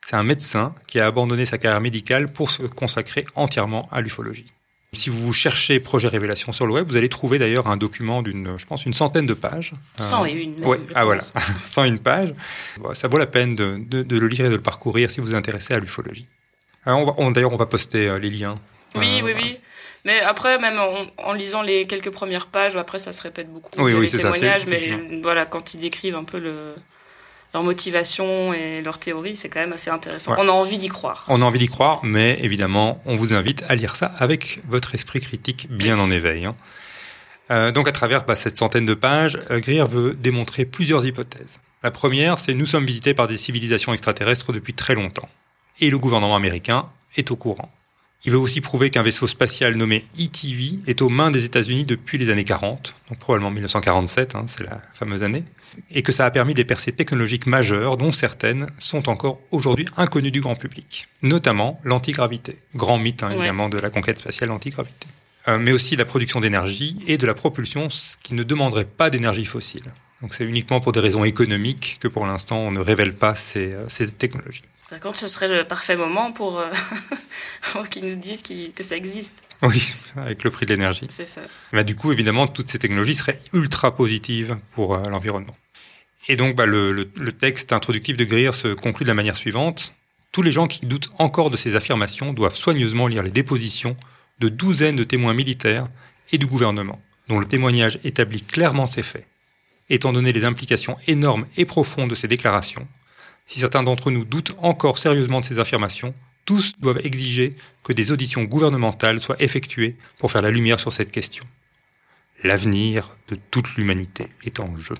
[0.10, 4.46] C'est un médecin qui a abandonné sa carrière médicale pour se consacrer entièrement à l'ufologie.
[4.94, 8.56] Si vous cherchez projet révélation sur le web, vous allez trouver d'ailleurs un document d'une,
[8.58, 9.74] je pense, une centaine de pages.
[9.98, 10.30] Cent Euh,
[10.64, 11.44] ouais, ah voilà, pense.
[11.64, 12.34] 101 pages.
[12.94, 15.28] Ça vaut la peine de, de- de le lire et de le parcourir si vous
[15.28, 16.26] vous intéressez à l'ufologie.
[16.86, 18.58] On on- D'ailleurs, on va poster euh, les liens.
[18.96, 19.58] Oui, Euh, oui, oui.
[20.06, 23.72] Mais après, même en, en lisant les quelques premières pages, après ça se répète beaucoup.
[23.78, 26.76] Oui, oui, les c'est ça, témoignages, mais voilà, quand ils décrivent un peu le,
[27.54, 30.34] leur motivation et leur théorie, c'est quand même assez intéressant.
[30.34, 30.38] Ouais.
[30.42, 31.26] On a envie d'y croire.
[31.28, 34.94] On a envie d'y croire, mais évidemment, on vous invite à lire ça avec votre
[34.96, 36.46] esprit critique bien en éveil.
[36.46, 36.56] hein.
[37.50, 41.60] Euh, donc, à travers bah, cette centaine de pages, euh, Greer veut démontrer plusieurs hypothèses.
[41.84, 45.30] La première, c'est nous sommes visités par des civilisations extraterrestres depuis très longtemps.
[45.80, 47.72] Et le gouvernement américain est au courant.
[48.26, 52.18] Il veut aussi prouver qu'un vaisseau spatial nommé ETV est aux mains des États-Unis depuis
[52.18, 55.44] les années 40, donc probablement 1947, hein, c'est la fameuse année,
[55.92, 60.32] et que ça a permis des percées technologiques majeures, dont certaines sont encore aujourd'hui inconnues
[60.32, 63.38] du grand public, notamment l'antigravité, grand mythe hein, Ouais.
[63.38, 65.08] évidemment de la conquête spatiale, l'antigravité,
[65.50, 69.10] Euh, mais aussi la production d'énergie et de la propulsion, ce qui ne demanderait pas
[69.10, 69.86] d'énergie fossile.
[70.22, 73.72] Donc c'est uniquement pour des raisons économiques que pour l'instant on ne révèle pas ces,
[73.74, 74.64] euh, ces technologies.
[74.90, 76.66] Par contre, ce serait le parfait moment pour, euh,
[77.74, 78.42] pour qu'ils nous disent
[78.76, 79.34] que ça existe.
[79.62, 81.08] Oui, avec le prix de l'énergie.
[81.10, 81.42] C'est ça.
[81.74, 85.56] Bah, du coup, évidemment, toutes ces technologies seraient ultra positives pour euh, l'environnement.
[86.28, 89.38] Et donc, bah, le, le- le texte introductif de Greer se conclut de la manière
[89.38, 89.94] suivante.
[90.32, 93.96] Tous les gens qui doutent encore de ces affirmations doivent soigneusement lire les dépositions
[94.40, 95.88] de douzaines de témoins militaires
[96.32, 99.26] et du gouvernement, dont le témoignage établit clairement ces faits.
[99.90, 102.88] Étant donné les implications énormes et profondes de ces déclarations,
[103.46, 106.14] si certains d'entre nous doutent encore sérieusement de ces affirmations,
[106.44, 111.12] tous doivent exiger que des auditions gouvernementales soient effectuées pour faire la lumière sur cette
[111.12, 111.46] question.
[112.44, 114.96] L'avenir de toute l'humanité est en jeu.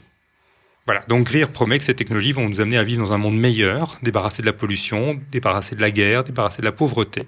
[0.88, 3.38] Voilà, donc Greer promet que ces technologies vont nous amener à vivre dans un monde
[3.38, 7.28] meilleur, débarrassé de la pollution, débarrassé de la guerre, débarrassé de la pauvreté.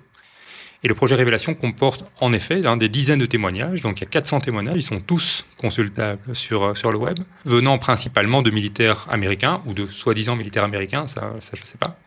[0.81, 4.07] Et le projet Révélation comporte en effet hein, des dizaines de témoignages, donc il y
[4.07, 8.49] a 400 témoignages, ils sont tous consultables sur, euh, sur le web, venant principalement de
[8.49, 11.97] militaires américains, ou de soi-disant militaires américains, ça, ça je ne sais pas,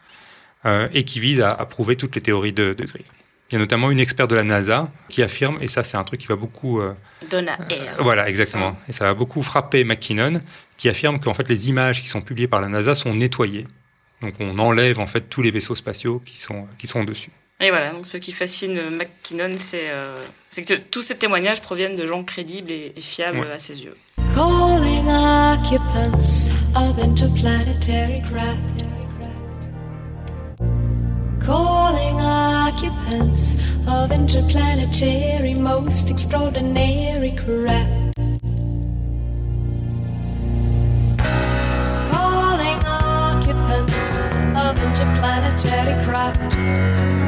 [0.64, 3.04] euh, et qui visent à, à prouver toutes les théories de, de Greer.
[3.50, 6.04] Il y a notamment une experte de la NASA qui affirme, et ça c'est un
[6.04, 6.80] truc qui va beaucoup...
[6.80, 6.94] euh,
[7.30, 7.96] Donna Air.
[7.98, 8.74] voilà, exactement.
[8.88, 10.40] Et ça va beaucoup frapper McKinnon,
[10.82, 13.68] qui affirme qu'en fait les images qui sont publiées par la NASA sont nettoyées.
[14.20, 17.30] Donc on enlève en fait tous les vaisseaux spatiaux qui sont, qui sont dessus.
[17.60, 21.94] Et voilà, donc ce qui fascine McKinnon, c'est euh, c'est que tous ces témoignages proviennent
[21.96, 23.52] de gens crédibles et, et fiables Ouais.
[23.52, 23.96] à ses yeux.
[24.34, 28.82] Calling occupants of interplanetary craft.
[31.46, 38.01] Calling occupants of interplanetary most extraordinary craft.
[44.78, 47.21] Interplanetary craft.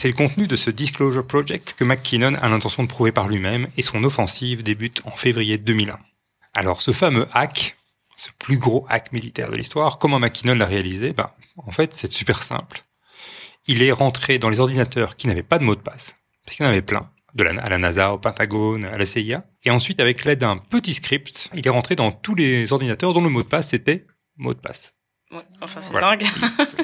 [0.00, 3.66] C'est le contenu de ce Disclosure Project que McKinnon a l'intention de prouver par lui-même
[3.76, 5.98] et son offensive débute en février 2001.
[6.54, 7.76] Alors ce fameux hack,
[8.16, 11.12] ce plus gros hack militaire de l'histoire, comment McKinnon l'a réalisé?
[11.12, 12.82] Ben, En fait, c'est super simple.
[13.66, 16.64] Il est rentré dans les ordinateurs qui n'avaient pas de mot de passe, parce qu'il
[16.64, 19.44] y en avait plein, de à la NASA, au Pentagone, à la CIA.
[19.64, 23.20] Et ensuite, avec l'aide d'un petit script, il est rentré dans tous les ordinateurs dont
[23.20, 24.06] le mot de passe était
[24.38, 24.94] mot de passe.
[25.32, 26.16] Ouais, enfin, c'est Voilà.
[26.16, 26.26] dingue.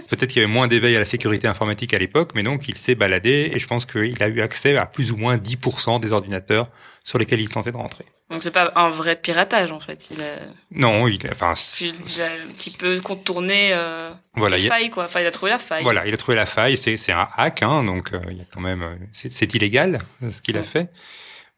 [0.08, 2.76] Peut-être qu'il y avait moins d'éveil à la sécurité informatique à l'époque, mais donc il
[2.76, 6.12] s'est baladé et je pense qu'il a eu accès à plus ou moins 10% des
[6.12, 6.68] ordinateurs
[7.02, 8.04] sur lesquels il tentait de rentrer.
[8.30, 10.10] Donc c'est pas un vrai piratage en fait.
[10.10, 10.36] Il a,
[10.72, 15.04] Non, il, enfin, il a un petit peu contourné euh, voilà, les failles quoi.
[15.04, 15.82] Enfin, il a trouvé la faille.
[15.82, 16.76] voilà, il a trouvé la faille.
[16.76, 20.00] C'est, c'est un hack, hein, donc euh, il y a quand même, euh, c'est, illégal
[20.28, 20.88] ce qu'il a fait,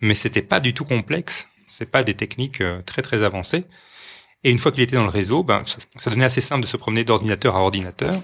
[0.01, 1.48] mais c'était pas du tout complexe.
[1.66, 3.64] C'est pas des techniques euh, très très avancées.
[4.44, 6.66] Et une fois qu'il était dans le réseau, ben, ça, ça devenait assez simple de
[6.66, 8.14] se promener d'ordinateur à ordinateur.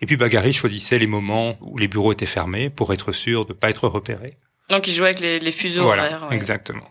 [0.00, 3.52] Et puis, Gary choisissait les moments où les bureaux étaient fermés pour être sûr de
[3.52, 4.36] pas être repéré.
[4.70, 6.28] Donc il jouait avec les, les fuseaux voilà, horaires.
[6.30, 6.36] ouais.
[6.36, 6.88] exactement.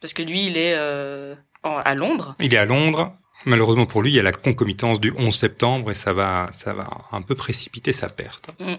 [0.00, 2.36] Parce que lui, il est euh, à Londres.
[2.40, 3.12] Il est à Londres.
[3.44, 6.72] Malheureusement pour lui, il y a la concomitance du 11 septembre et ça va, ça
[6.72, 8.50] va un peu précipiter sa perte.
[8.60, 8.74] Mm.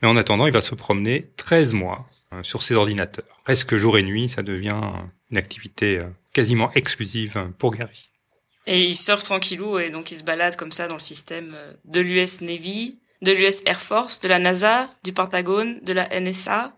[0.00, 3.24] Mais en attendant, il va se promener 13 mois euh, sur ses ordinateurs.
[3.44, 4.80] Presque jour et nuit, ça devient
[5.30, 8.08] une activité euh, quasiment exclusive pour Gary.
[8.66, 11.72] Et il surfe tranquillou et donc il se balade comme ça dans le système euh,
[11.84, 16.72] de l'US Navy, de l'US Air Force, de la NASA, du Pentagone, de la NSA.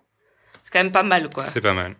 [0.64, 1.44] C'est quand même pas mal quoi.
[1.44, 1.96] C'est pas mal.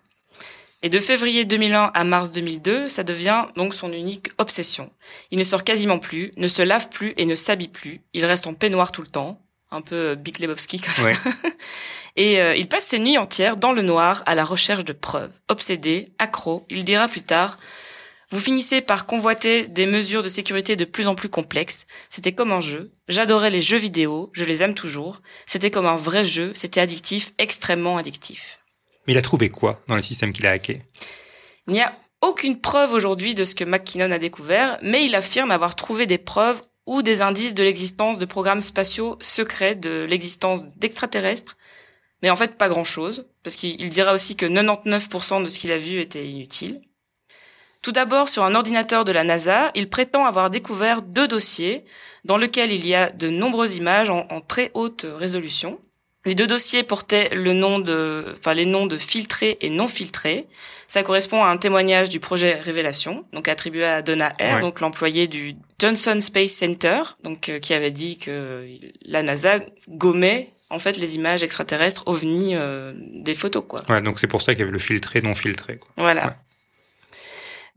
[0.83, 4.93] Et de février 2001 à mars 2002, ça devient donc son unique obsession.
[5.33, 8.01] Il ne sort quasiment plus, ne se lave plus et ne s'habille plus.
[8.13, 9.41] Il reste en peignoir tout le temps,
[9.73, 11.15] un peu euh, Big Lebowski comme Ouais.
[11.15, 11.31] ça.
[12.17, 15.31] Et euh, il passe ses nuits entières dans le noir à la recherche de preuves.
[15.49, 17.59] Obsédé, accro, il dira plus tard
[18.31, 21.87] vous finissez par convoiter des mesures de sécurité de plus en plus complexes.
[22.11, 22.93] C'était comme un jeu.
[23.09, 25.23] J'adorais les jeux vidéo, je les aime toujours.
[25.47, 28.61] C'était comme un vrai jeu, c'était addictif, extrêmement addictif.
[29.07, 30.83] Mais il a trouvé quoi dans le système qu'il a hacké?
[31.67, 35.51] Il n'y a aucune preuve aujourd'hui de ce que McKinnon a découvert, mais il affirme
[35.51, 40.65] avoir trouvé des preuves ou des indices de l'existence de programmes spatiaux secrets, de l'existence
[40.77, 41.57] d'extraterrestres,
[42.23, 45.73] mais en fait pas grand-chose, parce qu'il il dira aussi que 99% de ce qu'il
[45.73, 46.83] a vu était inutile.
[47.83, 51.85] Tout d'abord, sur un ordinateur de la NASA, il prétend avoir découvert deux dossiers
[52.25, 55.79] dans lesquels il y a de nombreuses images en, en très haute résolution.
[56.27, 60.47] Les deux dossiers portaient le nom de, enfin les noms de filtrés et non filtrés.
[60.89, 64.61] Ça correspond à un témoignage du projet Révélation, donc attribué à Donna Ouais.
[64.61, 68.67] donc l'employé du Johnson Space Center, donc euh, qui avait dit que
[69.03, 73.83] la NASA gommait en fait les images extraterrestres ovnis euh, des photos quoi.
[73.89, 75.79] Ouais, donc c'est pour ça qu'il y avait le filtré, non filtré.
[75.79, 75.89] Quoi.
[75.97, 76.27] Voilà.
[76.27, 76.33] Ouais.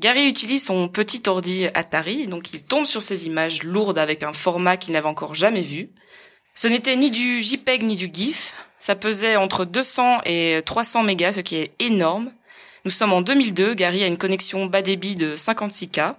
[0.01, 4.33] Gary utilise son petit ordi Atari, donc il tombe sur ces images lourdes avec un
[4.33, 5.91] format qu'il n'avait encore jamais vu.
[6.55, 11.33] Ce n'était ni du JPEG ni du GIF, ça pesait entre 200 et 300 mégas,
[11.33, 12.31] ce qui est énorme.
[12.83, 16.15] Nous sommes en 2002, Gary a une connexion bas débit de 56K,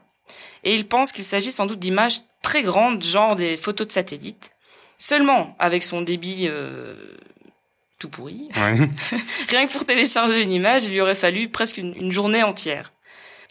[0.62, 4.52] et il pense qu'il s'agit sans doute d'images très grandes, genre des photos de satellite.
[4.96, 6.94] Seulement, avec son débit euh,
[7.98, 8.88] tout pourri, Ouais.
[9.48, 12.91] Rien que pour télécharger une image, il lui aurait fallu presque une, une journée entière.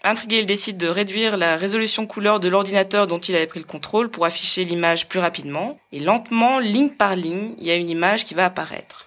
[0.03, 3.65] Intrigué, il décide de réduire la résolution couleur de l'ordinateur dont il avait pris le
[3.65, 5.79] contrôle pour afficher l'image plus rapidement.
[5.91, 9.05] Et lentement, ligne par ligne, il y a une image qui va apparaître.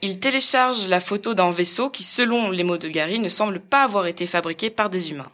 [0.00, 3.82] Il télécharge la photo d'un vaisseau qui, selon les mots de Gary, ne semble pas
[3.82, 5.30] avoir été fabriqué par des humains.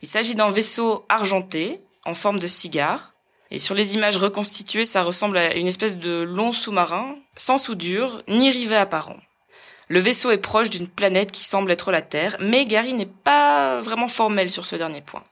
[0.00, 3.12] Il s'agit d'un vaisseau argenté, en forme de cigare.
[3.50, 8.22] Et sur les images reconstituées, ça ressemble à une espèce de long sous-marin, sans soudure,
[8.28, 9.18] ni rivet apparent.
[9.92, 13.78] Le vaisseau est proche d'une planète qui semble être la Terre, mais Gary n'est pas
[13.82, 15.22] vraiment formel sur ce dernier point.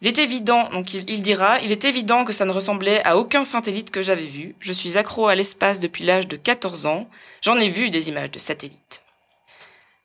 [0.00, 3.18] Il est évident, donc il, il dira, il est évident que ça ne ressemblait à
[3.18, 4.54] aucun satellite que j'avais vu.
[4.60, 7.06] Je suis accro à l'espace depuis l'âge de 14 ans.
[7.42, 9.02] J'en ai vu des images de satellites.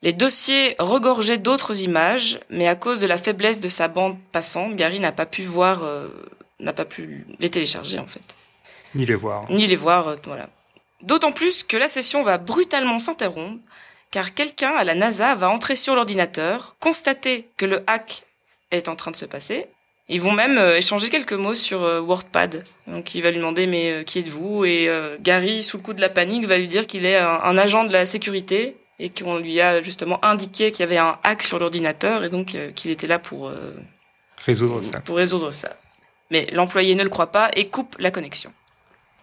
[0.01, 4.75] Les dossiers regorgeaient d'autres images, mais à cause de la faiblesse de sa bande passante,
[4.75, 6.09] Gary n'a pas pu voir, euh,
[6.59, 8.35] n'a pas pu les télécharger en fait
[8.95, 9.49] Ni les voir.
[9.49, 10.49] ni les voir, euh, voilà.
[11.01, 13.59] D'autant plus que la session va brutalement s'interrompre,
[14.11, 18.23] car quelqu'un à la NASA va entrer sur l'ordinateur, constater que le hack
[18.71, 19.67] est en train de se passer.
[20.07, 22.63] Ils vont même euh, échanger quelques mots sur euh, WordPad.
[22.87, 24.63] Donc il va lui demander mais euh, qui êtes-vous?
[24.65, 27.57] Et Gary, sous le coup de la panique, va lui dire qu'il est un, un
[27.57, 31.43] agent de la sécurité et qu'on lui a justement indiqué qu'il y avait un hack
[31.43, 33.51] sur l'ordinateur et donc qu'il était là pour
[34.45, 34.99] Résoudre ça.
[35.01, 35.75] pour résoudre ça.
[36.31, 38.53] Mais l'employé ne le croit pas et coupe la connexion.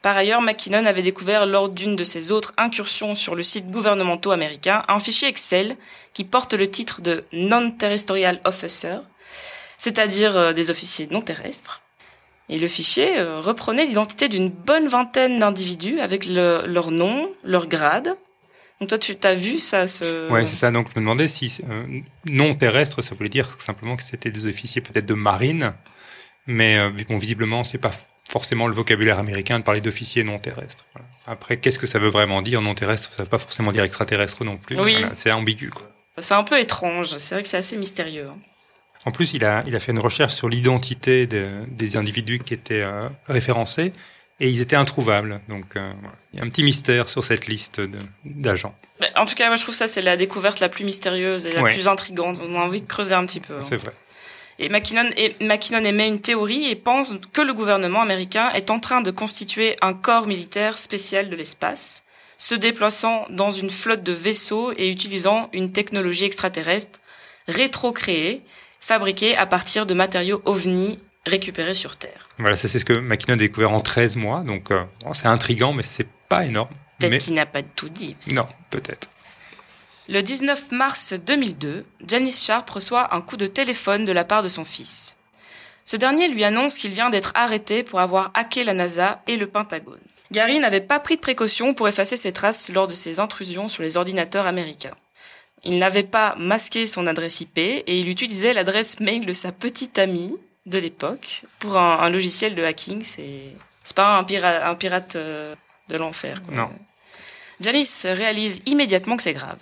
[0.02, 4.32] Par ailleurs, McKinnon avait découvert lors d'une de ses autres incursions sur le site gouvernementaux
[4.32, 5.76] américain un fichier Excel
[6.12, 8.96] qui porte le titre de Non-Terrestrial Officer,
[9.78, 11.82] c'est-à-dire euh, des officiers non terrestres.
[12.48, 17.66] Et le fichier euh, reprenait l'identité d'une bonne vingtaine d'individus avec le- leur nom, leur
[17.68, 18.16] grade.
[18.80, 20.28] Donc toi, tu as vu ça ce...
[20.28, 20.72] Ouais, c'est ça.
[20.72, 21.86] Donc je me demandais si euh,
[22.28, 25.72] non terrestre, ça voulait dire simplement que c'était des officiers peut-être de marine,
[26.48, 27.92] mais euh, bon, visiblement c'est pas
[28.32, 30.86] forcément le vocabulaire américain de parler d'officiers non terrestres.
[30.94, 31.06] Voilà.
[31.26, 33.10] Après, qu'est-ce que ça veut vraiment dire non terrestre?
[33.16, 34.78] Ça veut pas forcément dire extraterrestre non plus.
[34.80, 34.96] Oui.
[34.98, 35.70] Voilà, c'est ambigu.
[36.18, 37.16] C'est un peu étrange.
[37.18, 38.26] C'est vrai que c'est assez mystérieux.
[38.30, 38.36] hein.
[39.04, 42.54] En plus, il a, il a fait une recherche sur l'identité de- des individus qui
[42.54, 43.92] étaient euh, référencés
[44.40, 45.40] et ils étaient introuvables.
[45.48, 46.16] Donc, euh, voilà.
[46.32, 47.80] il y a un petit mystère sur cette liste
[48.24, 48.74] d'agents.
[49.00, 51.52] Mais en tout cas, moi, je trouve ça c'est la découverte la plus mystérieuse et
[51.52, 51.72] la Ouais.
[51.74, 52.38] plus intrigante.
[52.42, 53.54] On a envie de creuser un petit peu.
[53.54, 53.62] hein.
[53.62, 53.92] C'est vrai.
[54.58, 58.78] Et McKinnon, et McKinnon émet une théorie et pense que le gouvernement américain est en
[58.78, 62.04] train de constituer un corps militaire spécial de l'espace,
[62.38, 67.00] se déplaçant dans une flotte de vaisseaux et utilisant une technologie extraterrestre
[67.48, 68.42] rétro-créée,
[68.80, 72.28] fabriquée à partir de matériaux ovni récupérés sur Terre.
[72.38, 74.42] Voilà, ça c'est ce que McKinnon a découvert en 13 mois.
[74.42, 76.68] Donc, euh, c'est intriguant, mais c'est pas énorme.
[76.98, 78.16] Peut-être Mais qu'il n'a pas tout dit.
[78.32, 79.08] non, peut-être.
[80.08, 84.48] Le 19 mars 2002, Janice Sharp reçoit un coup de téléphone de la part de
[84.48, 85.16] son fils.
[85.84, 89.46] Ce dernier lui annonce qu'il vient d'être arrêté pour avoir hacké la NASA et le
[89.46, 90.00] Pentagone.
[90.30, 93.82] Gary n'avait pas pris de précautions pour effacer ses traces lors de ses intrusions sur
[93.82, 94.94] les ordinateurs américains.
[95.64, 99.98] Il n'avait pas masqué son adresse IP et il utilisait l'adresse mail de sa petite
[99.98, 100.34] amie
[100.66, 103.02] de l'époque pour un, un logiciel de hacking.
[103.02, 103.42] C'est
[103.84, 105.54] c'est pas un, pira- un pirate euh,
[105.88, 106.36] de l'enfer.
[106.50, 106.70] Non.
[107.60, 109.58] Janice réalise immédiatement que c'est grave.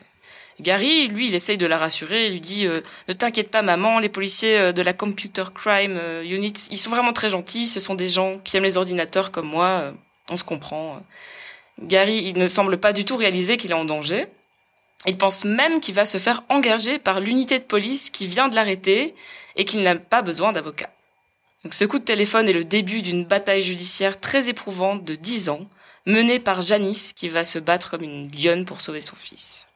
[0.60, 3.98] Gary, lui, il essaye de la rassurer, il lui dit euh, Ne t'inquiète pas maman,
[3.98, 7.80] les policiers euh, de la Computer Crime euh, Unit, ils sont vraiment très gentils, ce
[7.80, 9.92] sont des gens qui aiment les ordinateurs comme moi,
[10.28, 11.02] on se comprend.
[11.80, 14.28] Gary, il ne semble pas du tout réaliser qu'il est en danger.
[15.06, 18.54] Il pense même qu'il va se faire engager par l'unité de police qui vient de
[18.54, 19.14] l'arrêter
[19.56, 20.90] et qu'il n'a pas besoin d'avocat.
[21.64, 25.48] Donc ce coup de téléphone est le début d'une bataille judiciaire très éprouvante de 10
[25.48, 25.66] ans,
[26.06, 29.69] menée par Janice qui va se battre comme une lionne pour sauver son fils.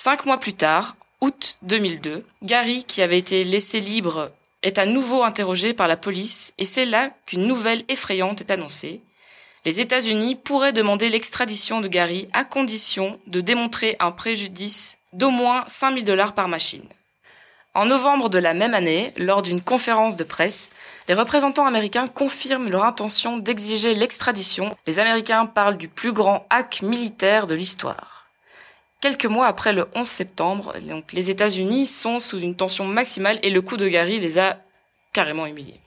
[0.00, 4.30] Cinq mois plus tard, août 2002, Gary, qui avait été laissé libre,
[4.62, 9.00] est à nouveau interrogé par la police et c'est là qu'une nouvelle effrayante est annoncée.
[9.64, 15.64] Les États-Unis pourraient demander l'extradition de Gary à condition de démontrer un préjudice d'au moins
[15.66, 16.86] 5000 dollars par machine.
[17.74, 20.70] En novembre de la même année, lors d'une conférence de presse,
[21.08, 24.76] les représentants américains confirment leur intention d'exiger l'extradition.
[24.86, 28.07] Les Américains parlent du plus grand hack militaire de l'histoire.
[29.00, 30.74] Quelques mois après le 11 septembre,
[31.12, 34.58] les États-Unis sont sous une tension maximale et le coup de Gary les a
[35.12, 35.78] carrément humiliés.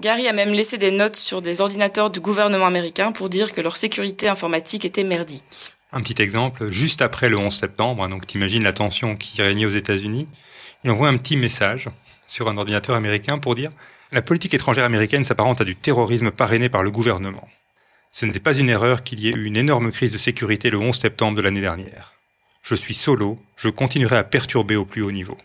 [0.00, 3.60] Gary a même laissé des notes sur des ordinateurs du gouvernement américain pour dire que
[3.60, 5.74] leur sécurité informatique était merdique.
[5.92, 9.66] Un petit exemple, juste après le 11 septembre, hein, donc t'imagines la tension qui régnait
[9.66, 10.26] aux États-Unis,
[10.82, 11.88] il envoie un petit message
[12.26, 13.70] sur un ordinateur américain pour dire
[14.10, 17.48] La politique étrangère américaine s'apparente à du terrorisme parrainé par le gouvernement.
[18.12, 20.78] Ce n'était pas une erreur qu'il y ait eu une énorme crise de sécurité le
[20.78, 22.14] 11 septembre de l'année dernière.
[22.62, 25.38] Je suis solo, je continuerai à perturber au plus haut niveau.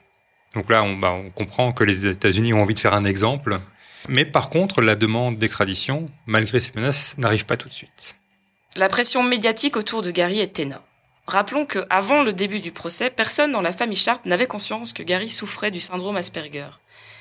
[0.55, 3.59] Donc là, on, bah, on comprend que les États-Unis ont envie de faire un exemple,
[4.07, 8.15] mais par contre, la demande d'extradition, malgré ces menaces, n'arrive pas tout de suite.
[8.75, 10.81] La pression médiatique autour de Gary est énorme.
[11.27, 15.03] Rappelons que, avant le début du procès, personne dans la famille Sharp n'avait conscience que
[15.03, 16.67] Gary souffrait du syndrome Asperger.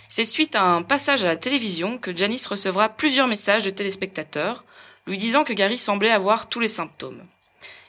[0.08, 4.64] C'est suite à un passage à la télévision que Janice recevra plusieurs messages de téléspectateurs
[5.06, 7.22] lui disant que Gary semblait avoir tous les symptômes.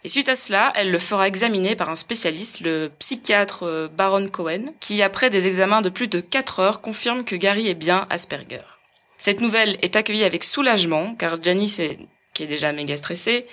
[0.04, 4.28] Et suite à cela, elle le fera examiner par un spécialiste, le psychiatre euh, Baron
[4.28, 8.06] Cohen, qui, après des examens de plus de 4 heures, confirme que Gary est bien
[8.10, 8.62] Asperger.
[9.18, 12.00] Cette nouvelle est accueillie avec soulagement, car Janice, est,
[12.34, 13.46] qui est déjà méga stressée,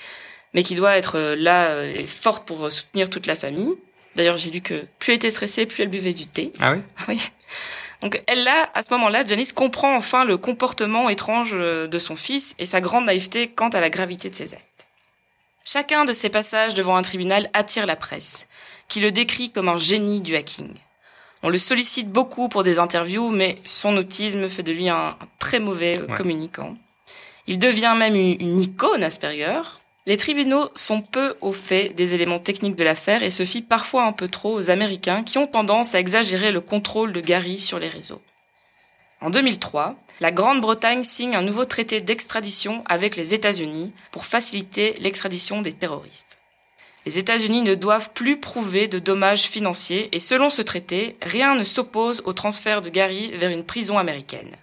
[0.52, 3.76] mais qui doit être euh, là euh, et forte pour soutenir toute la famille.
[4.16, 6.50] D'ailleurs, j'ai lu que plus elle était stressée, plus elle buvait du thé.
[6.58, 6.80] Ah oui?
[7.08, 7.20] Oui.
[8.00, 12.16] Donc elle là, à ce moment-là, Janice comprend enfin le comportement étrange euh, de son
[12.16, 14.86] fils et sa grande naïveté quant à la gravité de ses actes.
[15.64, 18.48] Chacun de ces passages devant un tribunal attire la presse,
[18.88, 20.72] qui le décrit comme un génie du hacking.
[21.42, 25.28] On le sollicite beaucoup pour des interviews, mais son autisme fait de lui un, un
[25.38, 26.14] très mauvais euh, Ouais.
[26.16, 26.76] communicant.
[27.46, 29.60] Il devient même une, une icône Asperger.
[30.06, 34.04] Les tribunaux sont peu au fait des éléments techniques de l'affaire et se fient parfois
[34.04, 37.78] un peu trop aux Américains qui ont tendance à exagérer le contrôle de Gary sur
[37.78, 38.22] les réseaux.
[39.20, 45.60] En 2003, la Grande-Bretagne signe un nouveau traité d'extradition avec les États-Unis pour faciliter l'extradition
[45.60, 46.38] des terroristes.
[47.04, 51.64] Les États-Unis ne doivent plus prouver de dommages financiers et selon ce traité, rien ne
[51.64, 54.56] s'oppose au transfert de Gary vers une prison américaine.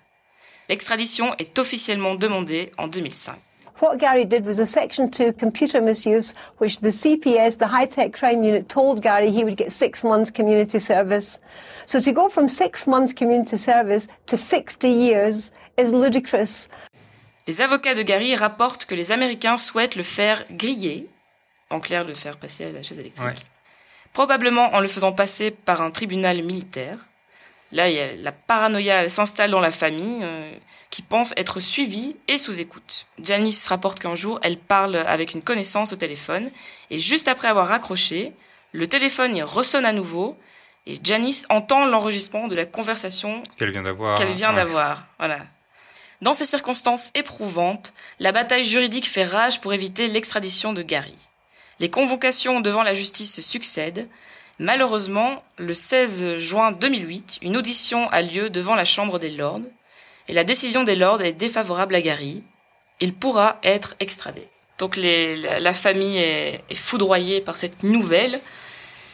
[0.69, 3.35] L'extradition est officiellement demandée en 2005.
[3.79, 8.11] What Gary did was a Section 2 computer misuse, which the CPS, the High Tech
[8.11, 11.39] Crime Unit, told Gary he would get six months community service.
[11.85, 16.69] So to go from six months community service to 60 years is ludicrous.
[17.47, 21.07] Les avocats de Gary rapportent que les Américains souhaitent le faire griller,
[21.69, 23.33] en clair le faire passer à la chaise électrique, Ouais.
[24.11, 26.97] probablement en le faisant passer par un tribunal militaire.
[27.71, 30.51] Là, il y a la paranoïa elle s'installe dans la famille, euh,
[30.89, 33.07] qui pense être suivie et sous écoute.
[33.21, 36.49] Janice rapporte qu'un jour, elle parle avec une connaissance au téléphone,
[36.89, 38.33] et juste après avoir raccroché,
[38.71, 40.37] le téléphone il ressonne à nouveau,
[40.85, 44.17] et Janice entend l'enregistrement de la conversation Qu'elle vient d'avoir.
[44.17, 44.55] qu'elle vient ouais.
[44.55, 45.05] d'avoir.
[45.19, 45.39] Voilà.
[46.21, 51.15] Dans ces circonstances éprouvantes, la bataille juridique fait rage pour éviter l'extradition de Gary.
[51.79, 54.07] Les convocations devant la justice succèdent.
[54.59, 59.61] Malheureusement, le 16 juin 2008, une audition a lieu devant la Chambre des Lords,
[60.27, 62.43] et la décision des Lords est défavorable à Gary.
[62.99, 64.47] Il pourra être extradé.
[64.79, 68.39] Donc la, famille est, foudroyée par cette nouvelle,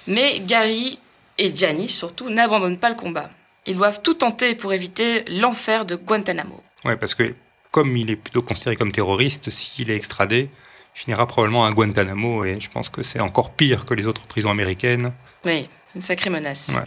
[0.08, 1.00] mais Gary
[1.38, 3.30] et Janice surtout n'abandonnent pas le combat.
[3.66, 6.62] Ils doivent tout tenter pour éviter l'enfer de Guantanamo.
[6.84, 7.34] Ouais, parce que
[7.72, 10.50] comme il est plutôt considéré comme terroriste, s'il est extradé,
[10.96, 14.26] il finira probablement à Guantanamo, et je pense que c'est encore pire que les autres
[14.26, 15.14] prisons américaines.
[15.46, 16.72] Oui, une sacrée menace.
[16.76, 16.84] Ouais.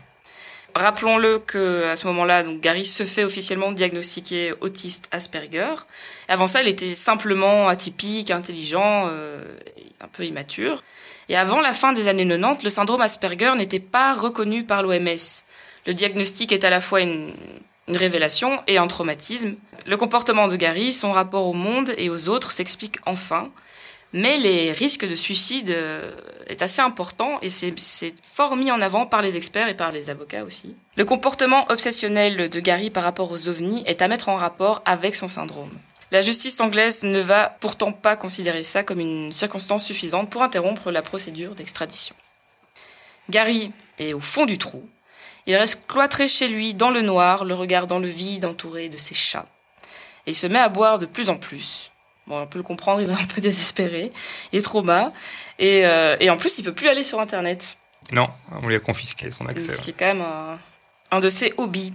[0.75, 5.75] Rappelons-le que à ce moment-là, donc Gary se fait officiellement diagnostiquer autiste Asperger.
[6.29, 9.43] Avant ça, il était simplement atypique, intelligent, euh,
[10.03, 10.83] un peu immature.
[11.31, 15.43] Et avant la fin des années 90, le syndrome Asperger n'était pas reconnu par l'OMS.
[15.87, 17.33] Le diagnostic est à la fois une,
[17.89, 19.55] une révélation et un traumatisme.
[19.87, 23.51] Le comportement de Gary, son rapport au monde et aux autres s'explique enfin.
[24.17, 26.11] Mais les risques de suicide euh,
[26.47, 27.75] est assez important et c'est
[28.25, 30.75] fort mis en avant par les experts et par les avocats aussi.
[30.97, 35.15] Le comportement obsessionnel de Gary par rapport aux ovnis est à mettre en rapport avec
[35.15, 35.71] son syndrome.
[36.13, 40.91] La justice anglaise ne va pourtant pas considérer ça comme une circonstance suffisante pour interrompre
[40.91, 42.17] la procédure d'extradition.
[43.29, 44.89] Gary est au fond du trou.
[45.45, 48.97] Il reste cloîtré chez lui dans le noir, le regard dans le vide, entouré de
[48.97, 49.47] ses chats.
[50.27, 51.91] Et il se met à boire de plus en plus.
[52.27, 54.13] Bon, on peut le comprendre, il est un peu désespéré.
[54.53, 55.13] Il est trop bas.
[55.59, 57.79] Et, euh, et en plus, il peut plus aller sur Internet.
[58.13, 58.29] Non,
[58.63, 59.73] on lui a confisqué son accès.
[59.77, 60.59] Ce qui est quand même un,
[61.11, 61.93] un de ses hobbies.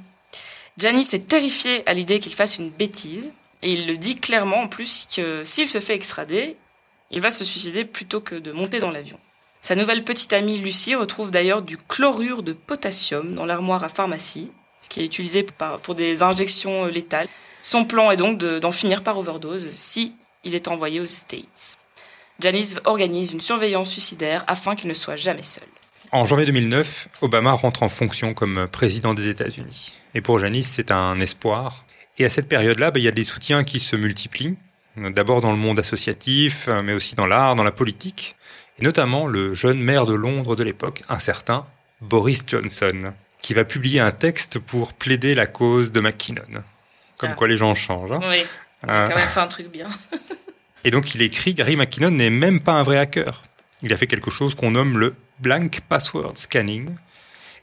[0.77, 3.34] Janice est terrifié à l'idée qu'il fasse une bêtise.
[3.61, 6.55] Et il le dit clairement en plus que s'il se fait extrader,
[7.11, 9.19] il va se suicider plutôt que de monter dans l'avion.
[9.61, 14.51] Sa nouvelle petite amie Lucie retrouve d'ailleurs du chlorure de potassium dans l'armoire à pharmacie,
[14.82, 15.45] ce qui est utilisé
[15.84, 17.27] pour des injections létales.
[17.61, 20.13] Son plan est donc de- d'en finir par overdose si
[20.44, 21.78] il est envoyé aux States.
[22.39, 25.68] Janice organise une surveillance suicidaire afin qu'il ne soit jamais seul.
[26.12, 29.94] En janvier 2009, Obama rentre en fonction comme président des États-Unis.
[30.14, 31.86] Et pour Janice, c'est un espoir.
[32.18, 34.58] Et à cette période-là, bah, il y a des soutiens qui se multiplient.
[34.98, 38.36] D'abord dans le monde associatif, mais aussi dans l'art, dans la politique.
[38.80, 41.66] Et notamment le jeune maire de Londres de l'époque, un certain
[42.02, 46.42] Boris Johnson, qui va publier un texte pour plaider la cause de McKinnon.
[47.18, 47.36] Comme Ah.
[47.36, 48.12] quoi les gens changent.
[48.12, 48.20] hein.
[48.28, 48.44] Oui,
[48.84, 49.89] il a quand même fait un truc bien.
[50.84, 53.43] et donc il écrit Gary McKinnon n'est même pas un vrai hacker.
[53.84, 56.89] Il a fait quelque chose qu'on nomme le blank password scanning.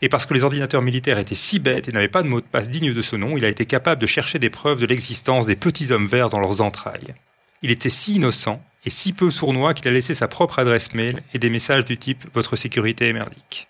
[0.01, 2.47] Et parce que les ordinateurs militaires étaient si bêtes et n'avaient pas de mot de
[2.47, 5.47] passe digne de ce nom, il a été capable de chercher des preuves de l'existence
[5.47, 7.15] des petits hommes verts dans leurs entrailles.
[7.63, 11.21] Il était si innocent et si peu sournois qu'il a laissé sa propre adresse mail
[11.35, 13.67] et des messages du type Votre sécurité est merdique.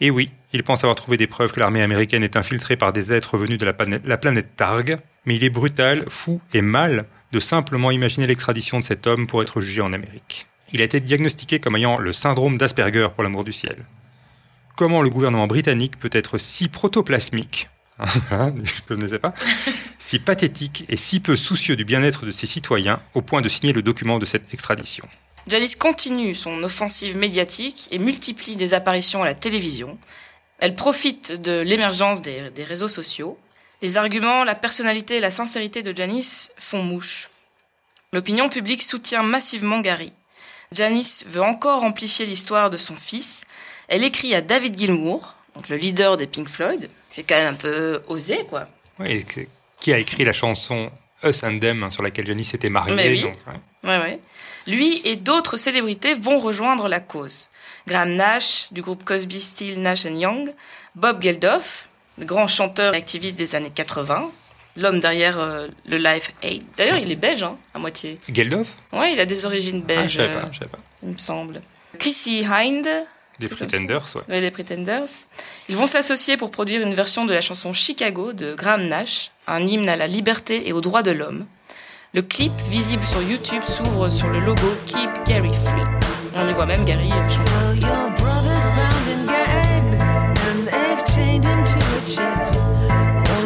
[0.00, 3.12] Et oui, il pense avoir trouvé des preuves que l'armée américaine est infiltrée par des
[3.12, 7.06] êtres venus de la planète, la planète Targ, mais il est brutal, fou et mal
[7.32, 10.46] de simplement imaginer l'extradition de cet homme pour être jugé en Amérique.
[10.72, 13.84] Il a été diagnostiqué comme ayant le syndrome d'Asperger pour l'amour du ciel.
[14.76, 17.68] Comment le gouvernement britannique peut être si protoplasmique,
[18.30, 18.54] hein,
[18.88, 19.34] je ne sais pas,
[19.98, 23.72] si pathétique et si peu soucieux du bien-être de ses citoyens au point de signer
[23.72, 25.06] le document de cette extradition?
[25.46, 29.98] Janice continue son offensive médiatique et multiplie des apparitions à la télévision.
[30.58, 33.38] Elle profite de l'émergence des, des réseaux sociaux.
[33.82, 37.30] Les arguments, la personnalité et la sincérité de Janice font mouche.
[38.12, 40.12] L'opinion publique soutient massivement Gary.
[40.70, 43.42] Janice veut encore amplifier l'histoire de son fils.
[43.88, 46.88] Elle écrit à David Gilmour, donc le leader des Pink Floyd.
[47.08, 48.68] C'est quand même un peu osé, quoi.
[48.98, 49.26] Oui,
[49.80, 50.90] qui a écrit la chanson
[51.24, 52.94] Us and Them sur laquelle Janice était mariée.
[52.94, 53.22] Mais oui.
[53.22, 53.90] donc, ouais.
[53.90, 54.20] Ouais, ouais.
[54.68, 57.48] Lui et d'autres célébrités vont rejoindre la cause.
[57.88, 60.54] Graham Nash, du groupe Cosby, Steele, Nash Young,
[60.94, 61.88] Bob Geldof,
[62.20, 64.30] grand chanteur et activiste des années 80,
[64.76, 66.62] l'homme derrière euh, le Life Aid.
[66.76, 68.18] D'ailleurs, il est belge, hein, à moitié.
[68.32, 68.76] Geldof?
[68.92, 70.78] Ouais, il a des origines Ah, je belges, savais pas, euh, je savais pas.
[71.02, 71.62] il me semble.
[71.98, 72.88] Chrissy Hind,
[73.38, 74.22] Des Pretenders, ouais.
[74.28, 75.08] ouais, des Pretenders.
[75.68, 79.60] Ils vont s'associer pour produire une version de la chanson Chicago de Graham Nash, un
[79.66, 81.44] hymne à la liberté et aux droits de l'homme.
[82.14, 85.82] Le clip, visible sur YouTube, s'ouvre sur le logo Keep Gary Free.
[86.34, 87.86] On y voit même Gary euh, chanter.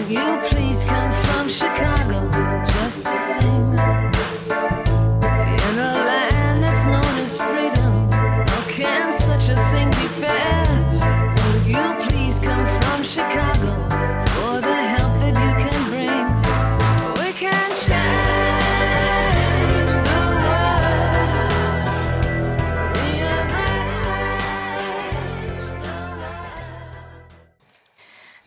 [0.09, 0.56] You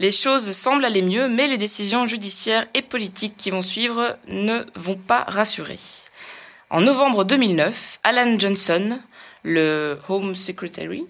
[0.02, 4.64] Les choses semblent aller mieux, mais les décisions judiciaires et politiques qui vont suivre ne
[4.76, 5.78] vont pas rassurer.
[6.70, 8.98] En novembre 2009, Alan Johnson,
[9.44, 11.04] le Home Secretary,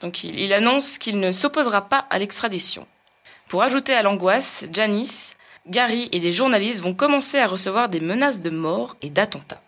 [0.00, 2.86] donc il, annonce qu'il ne s'opposera pas à l'extradition.
[3.46, 5.36] Pour ajouter à l'angoisse, Janice,
[5.68, 9.62] Gary et des journalistes vont commencer à recevoir des menaces de mort et d'attentats.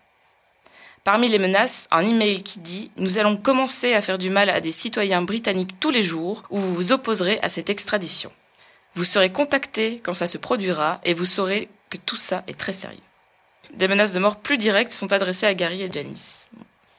[1.05, 4.59] Parmi les menaces, un email qui dit Nous allons commencer à faire du mal à
[4.59, 8.31] des citoyens britanniques tous les jours ou vous vous opposerez à cette extradition.
[8.99, 12.73] Vous serez contacté quand ça se produira et vous saurez que tout ça est très
[12.73, 12.99] sérieux.
[13.73, 16.49] Des menaces de mort plus directes sont adressées à Gary et Janice.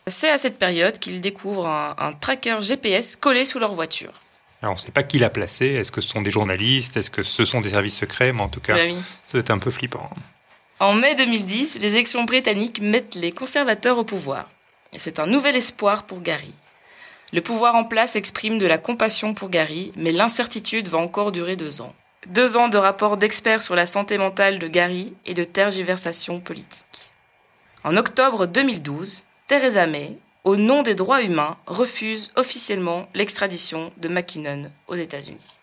[0.06, 4.14] C'est à cette période qu'ils découvrent un, un tracker GPS collé sous leur voiture.
[4.62, 5.66] Alors, on ne sait pas qui l'a placé.
[5.66, 6.96] Est-ce que ce sont des journalistes?
[6.96, 8.32] Est-ce que ce sont des services secrets?
[8.32, 8.96] Mais en tout cas, oui.
[9.26, 10.08] ça doit être un peu flippant.
[10.78, 14.48] En mai 2010, les élections britanniques mettent les conservateurs au pouvoir.
[14.94, 16.54] Et c'est un nouvel espoir pour Gary.
[17.32, 21.54] Le pouvoir en place exprime de la compassion pour Gary, mais l'incertitude va encore durer
[21.54, 21.94] deux ans.
[22.26, 27.12] Deux ans de rapports d'experts sur la santé mentale de Gary et de tergiversations politiques.
[27.84, 34.70] En octobre 2012, Theresa May, au nom des droits humains, refuse officiellement l'extradition de McKinnon
[34.88, 35.56] aux États-Unis.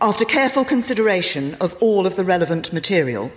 [0.00, 3.30] After careful consideration of all of the relevant material,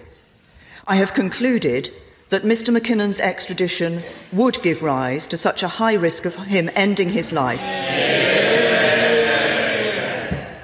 [0.87, 1.91] I have concluded
[2.35, 2.77] that Mr.
[2.77, 7.61] McKinnon's extradition would give rise to such a high risk of him ending his life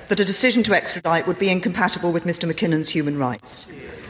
[0.09, 2.45] that a decision to extradite would be incompatible with Mr.
[2.45, 3.67] McKinnon's human rights.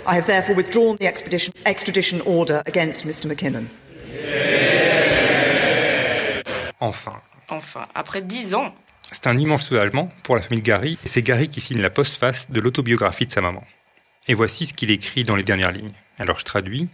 [0.07, 3.27] I have therefore withdrawn the expedition, extradition order against Mr.
[3.27, 3.67] McKinnon.
[6.79, 7.21] Enfin.
[7.47, 8.73] Enfin, après dix ans,
[9.11, 12.49] C'est un immense soulagement pour la famille Gary, et c'est Gary qui signe la postface
[12.49, 13.63] de l'autobiographie de sa maman.
[14.27, 15.93] Et voici ce qu'il écrit dans les dernières lignes.
[16.17, 16.89] Alors je traduis.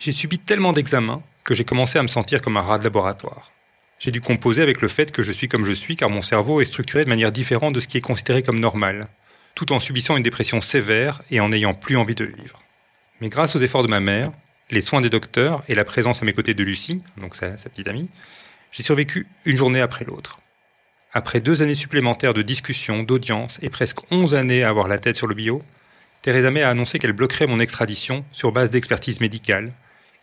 [0.00, 3.52] J'ai subi tellement d'examens que j'ai commencé à me sentir comme un rat de laboratoire.
[3.98, 6.62] J'ai dû composer avec le fait que je suis comme je suis car mon cerveau
[6.62, 9.08] est structuré de manière différente de ce qui est considéré comme normal,
[9.54, 12.62] tout en subissant une dépression sévère et en n'ayant plus envie de vivre.
[13.20, 14.32] Mais grâce aux efforts de ma mère,
[14.70, 17.68] les soins des docteurs et la présence à mes côtés de Lucie, donc sa, sa
[17.68, 18.08] petite amie,
[18.72, 20.40] j'ai survécu une journée après l'autre.
[21.12, 25.16] Après deux années supplémentaires de discussions, d'audiences et presque onze années à avoir la tête
[25.16, 25.62] sur le bio,
[26.22, 29.72] Theresa May a annoncé qu'elle bloquerait mon extradition sur base d'expertise médicale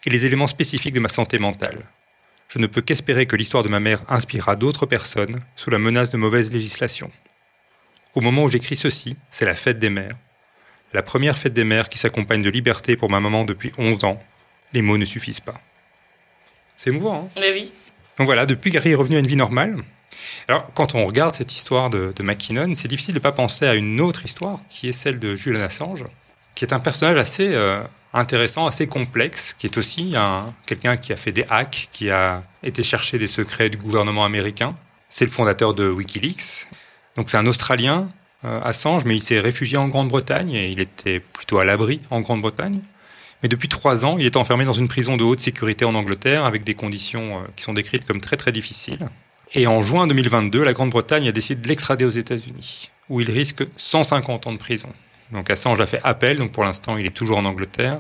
[0.08, 1.80] et les éléments spécifiques de ma santé mentale.
[2.48, 6.12] Je ne peux qu'espérer que l'histoire de ma mère inspirera d'autres personnes sous la menace
[6.12, 7.12] de mauvaise législation.
[8.16, 10.16] Au moment où j'écris ceci, c'est la fête des mères.
[10.94, 14.24] La première fête des mères qui s'accompagne de liberté pour ma maman depuis 11 ans.
[14.72, 15.60] Les mots ne suffisent pas.
[16.78, 17.40] C'est émouvant, hein?
[17.42, 17.74] Mais oui,
[18.18, 19.76] donc voilà, depuis Gary est revenu à une vie normale.
[20.48, 23.66] Alors, quand on regarde cette histoire de, de McKinnon, c'est difficile de ne pas penser
[23.66, 26.06] à une autre histoire, qui est celle de Julian Assange,
[26.56, 27.84] qui est un personnage assez euh,
[28.14, 32.44] intéressant, assez complexe, qui est aussi un, quelqu'un qui a fait des hacks, qui a
[32.64, 34.76] été chercher des secrets du gouvernement américain.
[35.10, 36.68] C'est le fondateur de Wikileaks.
[37.16, 38.10] Donc c'est un Australien,
[38.46, 42.22] euh, Assange, mais il s'est réfugié en Grande-Bretagne et il était plutôt à l'abri en
[42.22, 42.82] Grande-Bretagne.
[43.44, 46.46] Mais depuis trois ans, il est enfermé dans une prison de haute sécurité en Angleterre
[46.46, 49.08] avec des conditions euh, qui sont décrites comme très très difficiles.
[49.54, 53.66] Et en juin 2022, la Grande-Bretagne a décidé de l'extrader aux États-Unis, où il risque
[53.78, 54.90] 150 ans de prison.
[55.32, 58.00] Donc Assange a fait appel, donc pour l'instant il est toujours en Angleterre.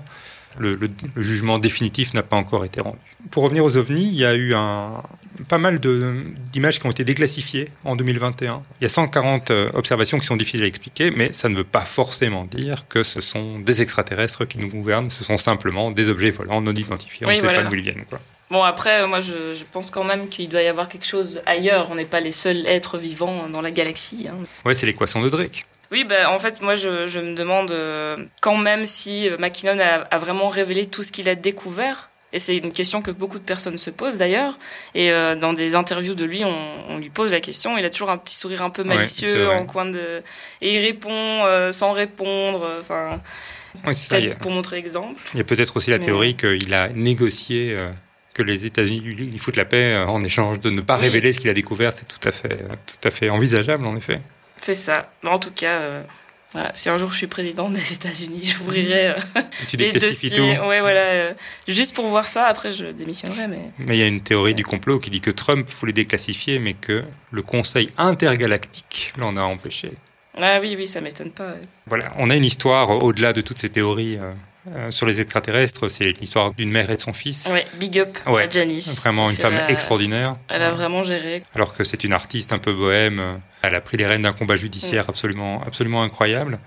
[0.59, 2.97] Le, le- le jugement définitif n'a pas encore été rendu.
[3.29, 5.03] Pour revenir aux ovnis, il y a eu un,
[5.47, 8.63] pas mal d'images qui ont été déclassifiées en 2021.
[8.79, 11.63] Il y a 140 euh, observations qui sont difficiles à expliquer, mais ça ne veut
[11.63, 16.09] pas forcément dire que ce sont des extraterrestres qui nous gouvernent, ce sont simplement des
[16.09, 17.61] objets volants non identifiés, on Oui, ne sait voilà.
[17.63, 18.05] pas d'où ils viennent.
[18.09, 18.19] Quoi.
[18.49, 21.89] Bon, après, moi, je, je pense quand même qu'il doit y avoir quelque chose ailleurs.
[21.91, 24.25] On n'est pas les seuls êtres vivants dans la galaxie.
[24.31, 24.37] hein.
[24.65, 25.65] Ouais, c'est l'équation de Drake.
[25.91, 29.79] Oui, bah, en fait, moi, je, je me demande euh, quand même si euh, McKinnon
[29.79, 32.09] a, a vraiment révélé tout ce qu'il a découvert.
[32.33, 34.57] Et c'est une question que beaucoup de personnes se posent d'ailleurs.
[34.95, 36.57] Et euh, dans des interviews de lui, on,
[36.89, 37.77] on lui pose la question.
[37.77, 40.21] Il a toujours un petit sourire un peu malicieux en coin de.
[40.61, 42.69] Et il répond euh, sans répondre.
[42.81, 43.21] Enfin,
[43.83, 45.21] peut-être pour montrer exemple.
[45.33, 47.77] Il y a peut-être aussi la Mais- théorie qu'il a négocié
[48.33, 51.03] que les États-Unis lui, foutent la paix en échange de ne pas Oui.
[51.03, 51.93] révéler ce qu'il a découvert.
[51.95, 54.19] C'est tout à fait, tout à fait envisageable, en effet.
[54.61, 55.11] C'est ça.
[55.23, 56.01] Mais en tout cas, euh,
[56.53, 59.13] voilà, si un jour je suis président des États-Unis, j'ouvrirai euh,
[59.77, 60.59] les dossiers.
[60.59, 61.33] Ouais, voilà, euh,
[61.67, 62.45] juste pour voir ça.
[62.47, 63.61] Après, je démissionnerai, mais.
[63.79, 66.73] Mais il y a une théorie du complot qui dit que Trump voulait déclassifier, mais
[66.73, 69.91] que le Conseil intergalactique l'en a empêché.
[70.39, 71.47] Ah oui, oui, ça m'étonne pas.
[71.47, 71.67] ouais.
[71.87, 75.89] Voilà, on a une histoire au-delà de toutes ces théories euh, sur les extraterrestres.
[75.89, 77.47] C'est l'histoire d'une mère et de son fils.
[77.51, 78.97] Ouais, big up Ouais, à Janice.
[78.97, 80.35] Vraiment une femme a- extraordinaire.
[80.49, 81.41] Elle a vraiment géré.
[81.55, 83.39] alors que c'est une artiste un peu bohème.
[83.67, 86.57] Elle a pris les rênes d'un combat judiciaire absolument, absolument incroyable.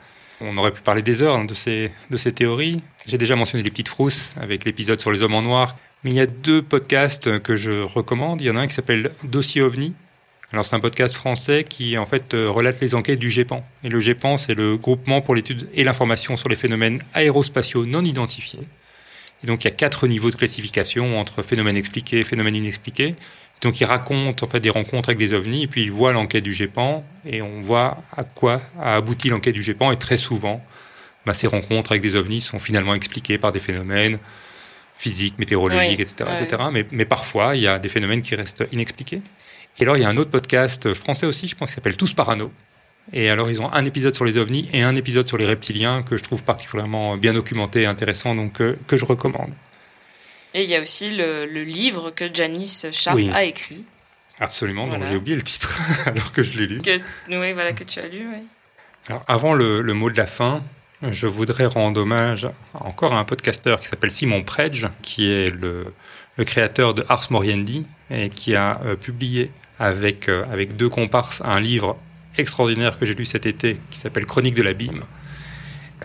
[0.42, 2.82] On aurait pu parler des heures hein, de ces, de ces théories.
[3.06, 5.76] J'ai déjà mentionné les petites frousses avec l'épisode sur les hommes en noir.
[6.04, 8.40] Mais il y a deux podcasts que je recommande.
[8.40, 9.94] Il y en a un qui s'appelle Dossier OVNI,
[10.52, 13.64] Alors c'est un podcast français qui en fait euh, relate les enquêtes du GEPAN.
[13.84, 18.02] Et le GEPAN, c'est le groupement pour l'étude et l'information sur les phénomènes aérospatiaux non
[18.02, 18.60] identifiés.
[19.42, 23.14] Et donc il y a quatre niveaux de classification entre phénomènes expliqués et phénomènes inexpliqués.
[23.60, 26.42] Donc il raconte en fait des rencontres avec des ovnis et puis il voit l'enquête
[26.44, 30.64] du GEPAN et on voit à quoi a abouti l'enquête du GEPAN et très souvent
[31.26, 34.18] bah, ces rencontres avec des ovnis sont finalement expliquées par des phénomènes
[34.96, 36.30] physiques, météorologiques, Oui, etc.
[36.38, 36.62] etc.
[36.72, 39.20] Mais, mais parfois il y a des phénomènes qui restent inexpliqués.
[39.78, 42.14] Et alors il y a un autre podcast français aussi, je pense, qui s'appelle Tous
[42.14, 42.50] Parano.
[43.12, 46.02] Et alors ils ont un épisode sur les ovnis et un épisode sur les reptiliens
[46.02, 49.50] que je trouve particulièrement bien documenté et intéressant, donc euh, que je recommande.
[50.54, 53.30] Et il y a aussi le, le livre que Janice Sharp Oui.
[53.32, 53.84] a écrit.
[54.40, 55.10] Absolument, dont Voilà.
[55.10, 56.80] j'ai oublié le titre alors que je l'ai lu.
[56.80, 56.98] Que,
[57.28, 58.26] oui, voilà, que tu as lu.
[58.32, 58.42] oui.
[59.08, 60.62] Alors, avant le, le mot de la fin,
[61.08, 65.86] je voudrais rendre hommage encore à un podcasteur qui s'appelle Simon Predge, qui est le,
[66.36, 71.42] le créateur de Ars Moriendi et qui a euh, publié avec, euh, avec deux comparses
[71.44, 71.96] un livre
[72.36, 75.04] extraordinaire que j'ai lu cet été qui s'appelle Chronique de l'abîme.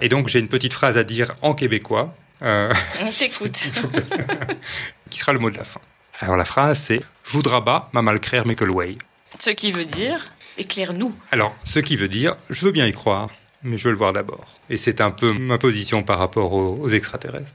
[0.01, 2.13] Et donc, j'ai une petite phrase à dire en québécois.
[2.45, 3.57] Euh, On t'écoute.
[5.09, 5.81] qui sera le mot de la fin.
[6.19, 8.97] Alors la phrase c'est Je voudrais bas ma mal créer mais que le way.
[9.39, 11.13] Ce qui veut dire, éclaire-nous.
[11.31, 13.27] Alors, ce qui veut dire, je veux bien y croire,
[13.63, 14.45] mais je veux le voir d'abord.
[14.69, 17.51] Et c'est un peu ma position par rapport aux, aux extraterrestres.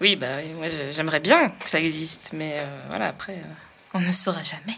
[0.00, 4.12] Oui, bah moi j'aimerais bien que ça existe, mais euh, voilà, après, euh, on ne
[4.12, 4.76] saura jamais.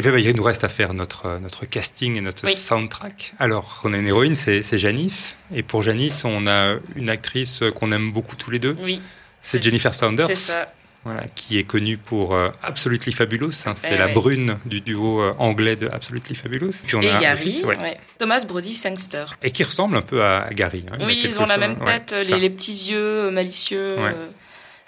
[0.00, 2.54] Et bien, bah, il nous reste à faire notre, euh, notre casting et notre Oui.
[2.54, 3.34] soundtrack.
[3.38, 5.36] Alors, on a une héroïne, c'est Janice.
[5.54, 8.74] Et pour Janice, on a une actrice qu'on aime beaucoup tous les deux.
[8.80, 8.98] Oui,
[9.42, 10.72] C'est Jennifer Saunders, c'est ça.
[11.04, 13.52] Voilà, qui est connue pour euh, Absolutely Fabulous.
[13.66, 13.74] hein.
[13.76, 14.12] c'est Eh la ouais.
[14.14, 16.72] brune du duo euh, anglais de Absolutely Fabulous.
[16.86, 17.76] Puis on Et a Gary, fils, ouais.
[17.78, 17.98] ouais.
[18.16, 19.24] Thomas Brody Sangster.
[19.42, 20.84] Et qui ressemble un peu à Gary.
[20.92, 20.98] hein.
[21.06, 23.96] Oui, ils ont la même ouais, tête, les, les petits yeux malicieux.
[23.98, 24.26] Euh,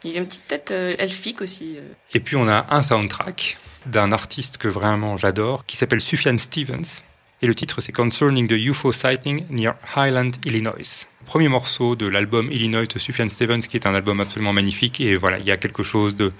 [0.04, 1.76] il a une petite tête elfique aussi.
[2.14, 3.56] Et puis on a un soundtrack
[3.86, 7.02] d'un artiste que vraiment j'adore, qui s'appelle Sufjan Stevens.
[7.40, 11.06] Et le titre c'est Concerning the UFO Sighting Near Highland, Illinois.
[11.24, 15.00] Premier morceau de l'album Illinois de Sufjan Stevens, qui est un album absolument magnifique.
[15.00, 16.32] Et voilà, il y a quelque chose de,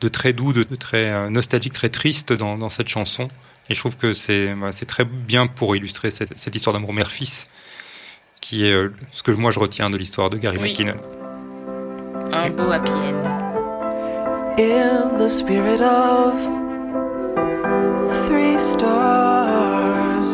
[0.00, 3.28] de très doux, de, de très euh, nostalgique, très triste dans, dans cette chanson.
[3.70, 7.48] Et je trouve que c'est c'est très bien pour illustrer cette, cette histoire d'amour mère-fils,
[8.40, 10.70] qui est euh, ce que moi je retiens de l'histoire de Gary Oui.
[10.70, 10.96] McKinnon.
[12.32, 13.48] Un beau happy end.
[14.58, 16.34] in the spirit of
[18.60, 20.28] stars.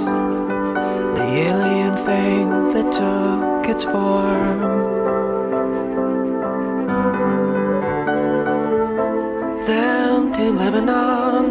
[1.19, 4.61] The alien thing that took its form.
[9.67, 11.47] Then to Lebanon.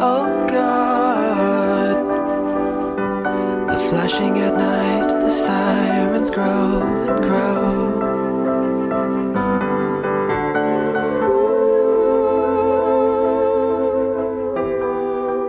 [0.00, 1.96] Oh God.
[3.68, 8.01] The flashing at night, the sirens grow and grow.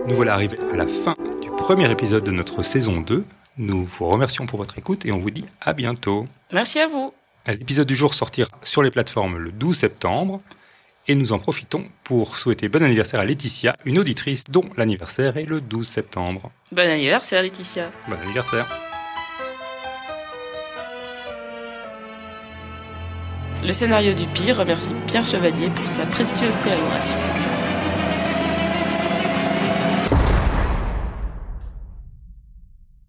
[0.06, 3.24] Nous voilà arrivés à la fin du premier épisode de notre saison 2.
[3.56, 6.26] Nous vous remercions pour votre écoute et on vous dit à bientôt.
[6.52, 7.14] Merci à vous.
[7.46, 10.42] L'épisode du jour sortira sur les plateformes le 12 septembre
[11.08, 15.44] et nous en profitons pour souhaiter bon anniversaire à Laetitia, une auditrice dont l'anniversaire est
[15.44, 16.50] le 12 septembre.
[16.70, 17.90] Bon anniversaire, Laetitia.
[18.06, 18.68] Bon anniversaire.
[23.62, 27.18] Le scénario du pire remercie Pierre Chevalier pour sa précieuse collaboration.